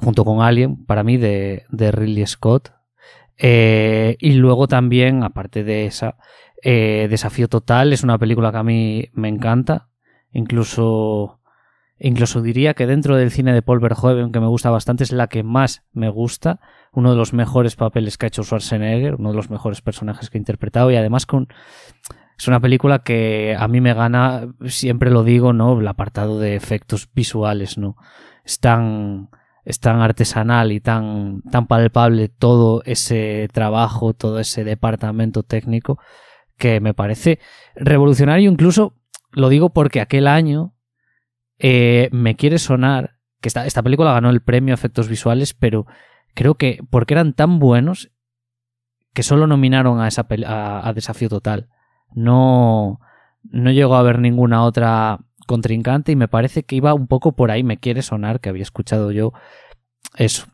[0.00, 2.72] junto con Alien, para mí, de, de Ridley Scott.
[3.36, 6.16] Eh, y luego también, aparte de esa,
[6.62, 9.88] eh, Desafío Total es una película que a mí me encanta.
[10.32, 11.40] Incluso,
[11.98, 15.28] incluso diría que dentro del cine de Paul Verhoeven, que me gusta bastante, es la
[15.28, 16.60] que más me gusta.
[16.92, 20.38] Uno de los mejores papeles que ha hecho Schwarzenegger, uno de los mejores personajes que
[20.38, 21.48] ha interpretado y además con...
[22.38, 25.80] Es una película que a mí me gana, siempre lo digo, ¿no?
[25.80, 27.96] El apartado de efectos visuales, ¿no?
[28.44, 29.28] Es tan,
[29.64, 35.98] es tan artesanal y tan, tan palpable todo ese trabajo, todo ese departamento técnico
[36.56, 37.38] que me parece
[37.76, 38.50] revolucionario.
[38.50, 38.94] Incluso
[39.30, 40.74] lo digo porque aquel año
[41.58, 45.86] eh, me quiere sonar que esta, esta película ganó el premio a efectos visuales, pero
[46.34, 48.10] creo que porque eran tan buenos
[49.12, 51.68] que solo nominaron a, esa a, Desafío Total.
[52.14, 53.00] No,
[53.42, 57.50] no llegó a haber ninguna otra contrincante y me parece que iba un poco por
[57.50, 59.32] ahí, me quiere sonar que había escuchado yo
[60.16, 60.46] eso.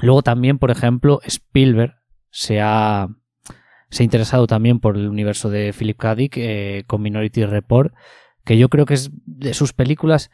[0.00, 1.94] Luego también, por ejemplo, Spielberg
[2.30, 3.08] se ha,
[3.88, 6.14] se interesado también por el universo de Philip K.
[6.14, 7.94] Dick eh, con Minority Report,
[8.44, 10.30] que yo creo que es de sus películas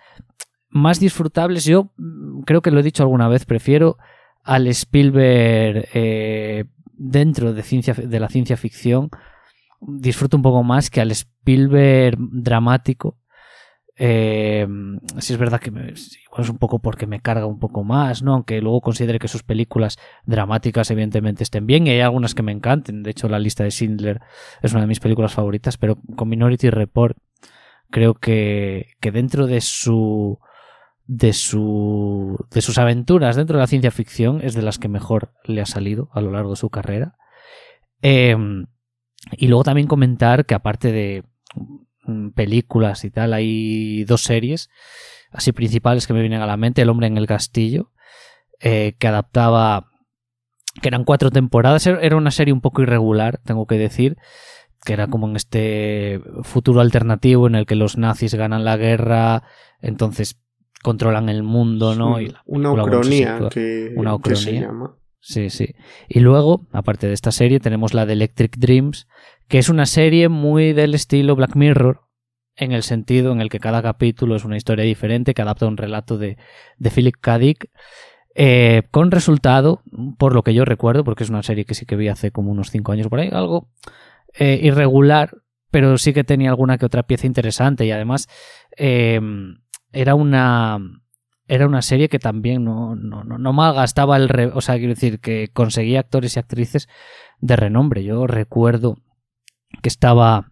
[0.68, 1.64] más disfrutables.
[1.64, 3.98] Yo mm, creo que lo he dicho alguna vez, prefiero
[4.42, 6.64] al Spielberg eh,
[6.94, 9.10] dentro de, ciencia, de la ciencia ficción.
[9.80, 13.18] Disfruto un poco más que al Spielberg dramático.
[14.04, 14.66] Eh,
[15.18, 18.34] si es verdad que es un poco porque me carga un poco más, ¿no?
[18.34, 19.96] Aunque luego considere que sus películas
[20.26, 23.04] dramáticas evidentemente estén bien y hay algunas que me encanten.
[23.04, 24.20] De hecho, la lista de Schindler
[24.60, 27.16] es una de mis películas favoritas, pero con Minority Report
[27.90, 30.40] creo que, que dentro de su
[31.06, 35.32] de su de sus aventuras dentro de la ciencia ficción es de las que mejor
[35.44, 37.14] le ha salido a lo largo de su carrera.
[38.00, 38.66] Em,
[39.30, 41.22] y luego también comentar que aparte de
[42.34, 44.70] películas y tal, hay dos series
[45.32, 46.82] así principales que me vienen a la mente.
[46.82, 47.90] El hombre en el castillo,
[48.60, 49.90] eh, que adaptaba,
[50.80, 51.86] que eran cuatro temporadas.
[51.86, 54.16] Era una serie un poco irregular, tengo que decir,
[54.84, 59.42] que era como en este futuro alternativo en el que los nazis ganan la guerra,
[59.80, 60.38] entonces
[60.82, 62.20] controlan el mundo, ¿no?
[62.20, 64.96] y una ucronía que, una se llama.
[65.24, 65.76] Sí, sí.
[66.08, 69.06] Y luego, aparte de esta serie, tenemos la de Electric Dreams,
[69.46, 72.00] que es una serie muy del estilo Black Mirror,
[72.56, 75.76] en el sentido en el que cada capítulo es una historia diferente que adapta un
[75.76, 76.36] relato de,
[76.76, 77.38] de Philip K.
[77.38, 77.70] Dick,
[78.34, 79.82] eh, con resultado,
[80.18, 82.50] por lo que yo recuerdo, porque es una serie que sí que vi hace como
[82.50, 83.68] unos 5 años por ahí, algo
[84.34, 85.36] eh, irregular,
[85.70, 88.28] pero sí que tenía alguna que otra pieza interesante y además
[88.76, 89.60] em,
[89.92, 90.78] era una
[91.52, 94.52] era una serie que también no, no, no, no malgastaba el...
[94.54, 96.88] o sea, quiero decir, que conseguía actores y actrices
[97.40, 98.02] de renombre.
[98.04, 98.96] Yo recuerdo
[99.82, 100.50] que estaba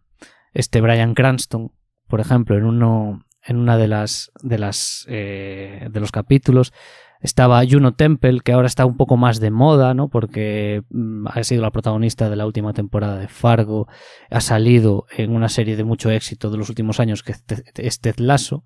[0.52, 1.72] este Brian Cranston,
[2.06, 6.74] por ejemplo, en uno, en una de las, de las, eh, de los capítulos,
[7.22, 10.08] estaba Juno Temple, que ahora está un poco más de moda, ¿no?
[10.08, 13.88] Porque mm, ha sido la protagonista de la última temporada de Fargo,
[14.30, 17.32] ha salido en una serie de mucho éxito de los últimos años que
[17.76, 18.64] es Ted Lasso,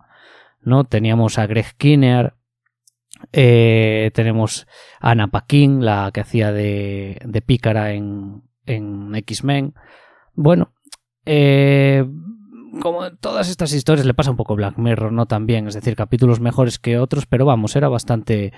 [0.65, 0.85] ¿no?
[0.85, 2.37] Teníamos a Greg Kinnear,
[3.33, 4.67] eh, tenemos
[5.01, 9.75] a Anna Paquin, la que hacía de, de Pícara en, en X-Men.
[10.35, 10.75] Bueno,
[11.27, 12.05] eh,
[12.81, 15.27] como todas estas historias le pasa un poco Black Mirror, ¿no?
[15.27, 18.53] También, es decir, capítulos mejores que otros, pero vamos, era bastante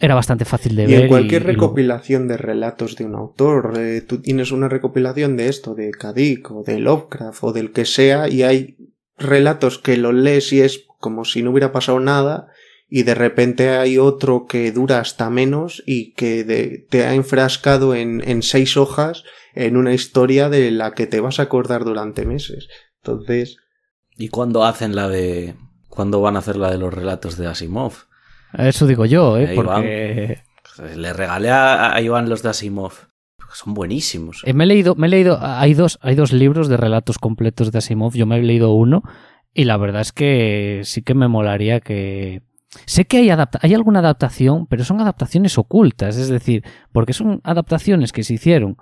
[0.00, 0.98] era bastante fácil de ver.
[0.98, 5.48] Y en cualquier recopilación de relatos de un autor, eh, tú tienes una recopilación de
[5.48, 8.76] esto, de Kadik o de Lovecraft o del que sea, y hay
[9.18, 12.46] relatos que lo lees y es como si no hubiera pasado nada,
[12.88, 18.26] y de repente hay otro que dura hasta menos y que te ha enfrascado en,
[18.26, 19.22] en seis hojas
[19.54, 22.68] en una historia de la que te vas a acordar durante meses.
[23.02, 23.58] Entonces.
[24.16, 25.56] ¿Y cuándo hacen la de.
[25.90, 27.92] ¿Cuándo van a hacer la de los relatos de Asimov?
[28.56, 29.52] Eso digo yo, ¿eh?
[29.54, 30.38] Porque.
[30.96, 32.92] Le regalé a, Iván los de Asimov.
[33.52, 34.42] Son buenísimos.
[34.46, 35.38] Eh, me he leído, me he leído.
[35.42, 38.14] Hay dos, hay dos libros de relatos completos de Asimov.
[38.14, 39.02] Yo me he leído uno.
[39.54, 42.42] Y la verdad es que sí que me molaría que.
[42.86, 46.16] Sé que hay, hay alguna adaptación, pero son adaptaciones ocultas.
[46.16, 48.76] Es decir, porque son adaptaciones que se hicieron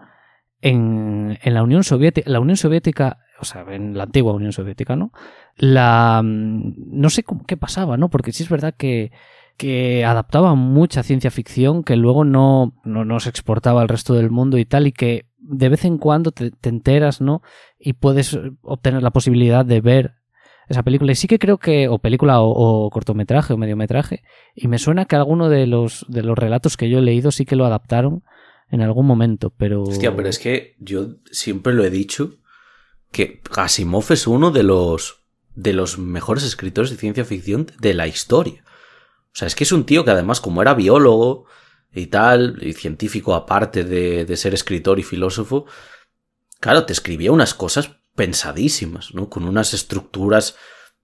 [0.63, 2.31] en, en la Unión Soviética.
[2.31, 5.13] La Unión Soviética o sea, en la antigua Unión Soviética, ¿no?
[5.57, 8.09] La, mm, no sé qué pasaba, ¿no?
[8.09, 9.11] Porque sí es verdad que,
[9.57, 14.59] que adaptaba mucha ciencia ficción que luego no, no, se exportaba al resto del mundo
[14.59, 17.43] y tal, y que de vez en cuando te, te enteras, ¿no?
[17.81, 20.15] Y puedes obtener la posibilidad de ver
[20.69, 21.13] esa película.
[21.13, 24.23] Y sí que creo que, o película o, cortometraje o mediometraje,
[24.55, 27.45] y me suena que alguno de los, de los relatos que yo he leído sí
[27.45, 28.23] que lo adaptaron
[28.71, 29.83] en algún momento, pero...
[29.83, 32.39] Hostia, pero es que yo siempre lo he dicho,
[33.11, 35.23] que Asimov es uno de los,
[35.55, 38.65] de los mejores escritores de ciencia ficción de la historia.
[39.27, 41.45] O sea, es que es un tío que además, como era biólogo
[41.93, 45.67] y tal, y científico aparte de, de ser escritor y filósofo,
[46.59, 49.29] claro, te escribía unas cosas pensadísimas, ¿no?
[49.29, 50.57] Con unas estructuras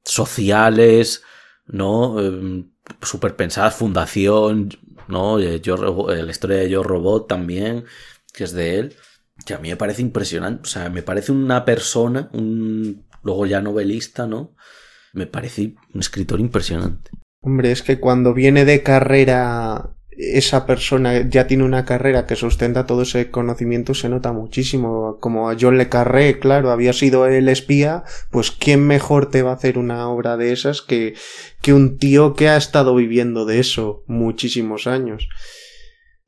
[0.04, 1.22] sociales,
[1.66, 2.20] ¿no?
[2.20, 2.64] Eh,
[3.02, 4.70] Súper pensadas, fundación,
[5.08, 5.38] ¿no?
[5.38, 7.84] Eh, yo, eh, la historia de Yo Robot también,
[8.32, 8.96] que es de él,
[9.44, 13.60] que a mí me parece impresionante, o sea, me parece una persona, un luego ya
[13.60, 14.54] novelista, ¿no?
[15.12, 17.10] Me parece un escritor impresionante.
[17.42, 22.86] Hombre, es que cuando viene de carrera esa persona ya tiene una carrera que sustenta
[22.86, 25.18] todo ese conocimiento se nota muchísimo.
[25.20, 29.52] Como a John Le Carré, claro, había sido el espía, pues quién mejor te va
[29.52, 31.14] a hacer una obra de esas que,
[31.62, 35.28] que un tío que ha estado viviendo de eso muchísimos años.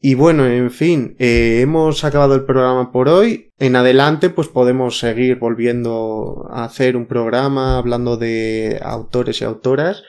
[0.02, 3.52] Y bueno, en fin, eh, hemos acabado el programa por hoy.
[3.58, 10.02] En adelante, pues podemos seguir volviendo a hacer un programa hablando de autores y autoras.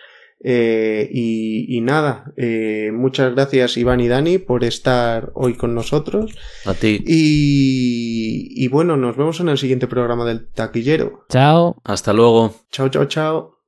[0.43, 6.31] Eh, y, nada, eh, muchas gracias Iván y Dani por estar hoy con nosotros.
[6.65, 7.03] A ti.
[7.05, 11.25] Y, y bueno, nos vemos en el siguiente programa del taquillero.
[11.29, 11.77] Chao.
[11.83, 12.53] Hasta luego.
[12.71, 13.57] Chao, chao, chao.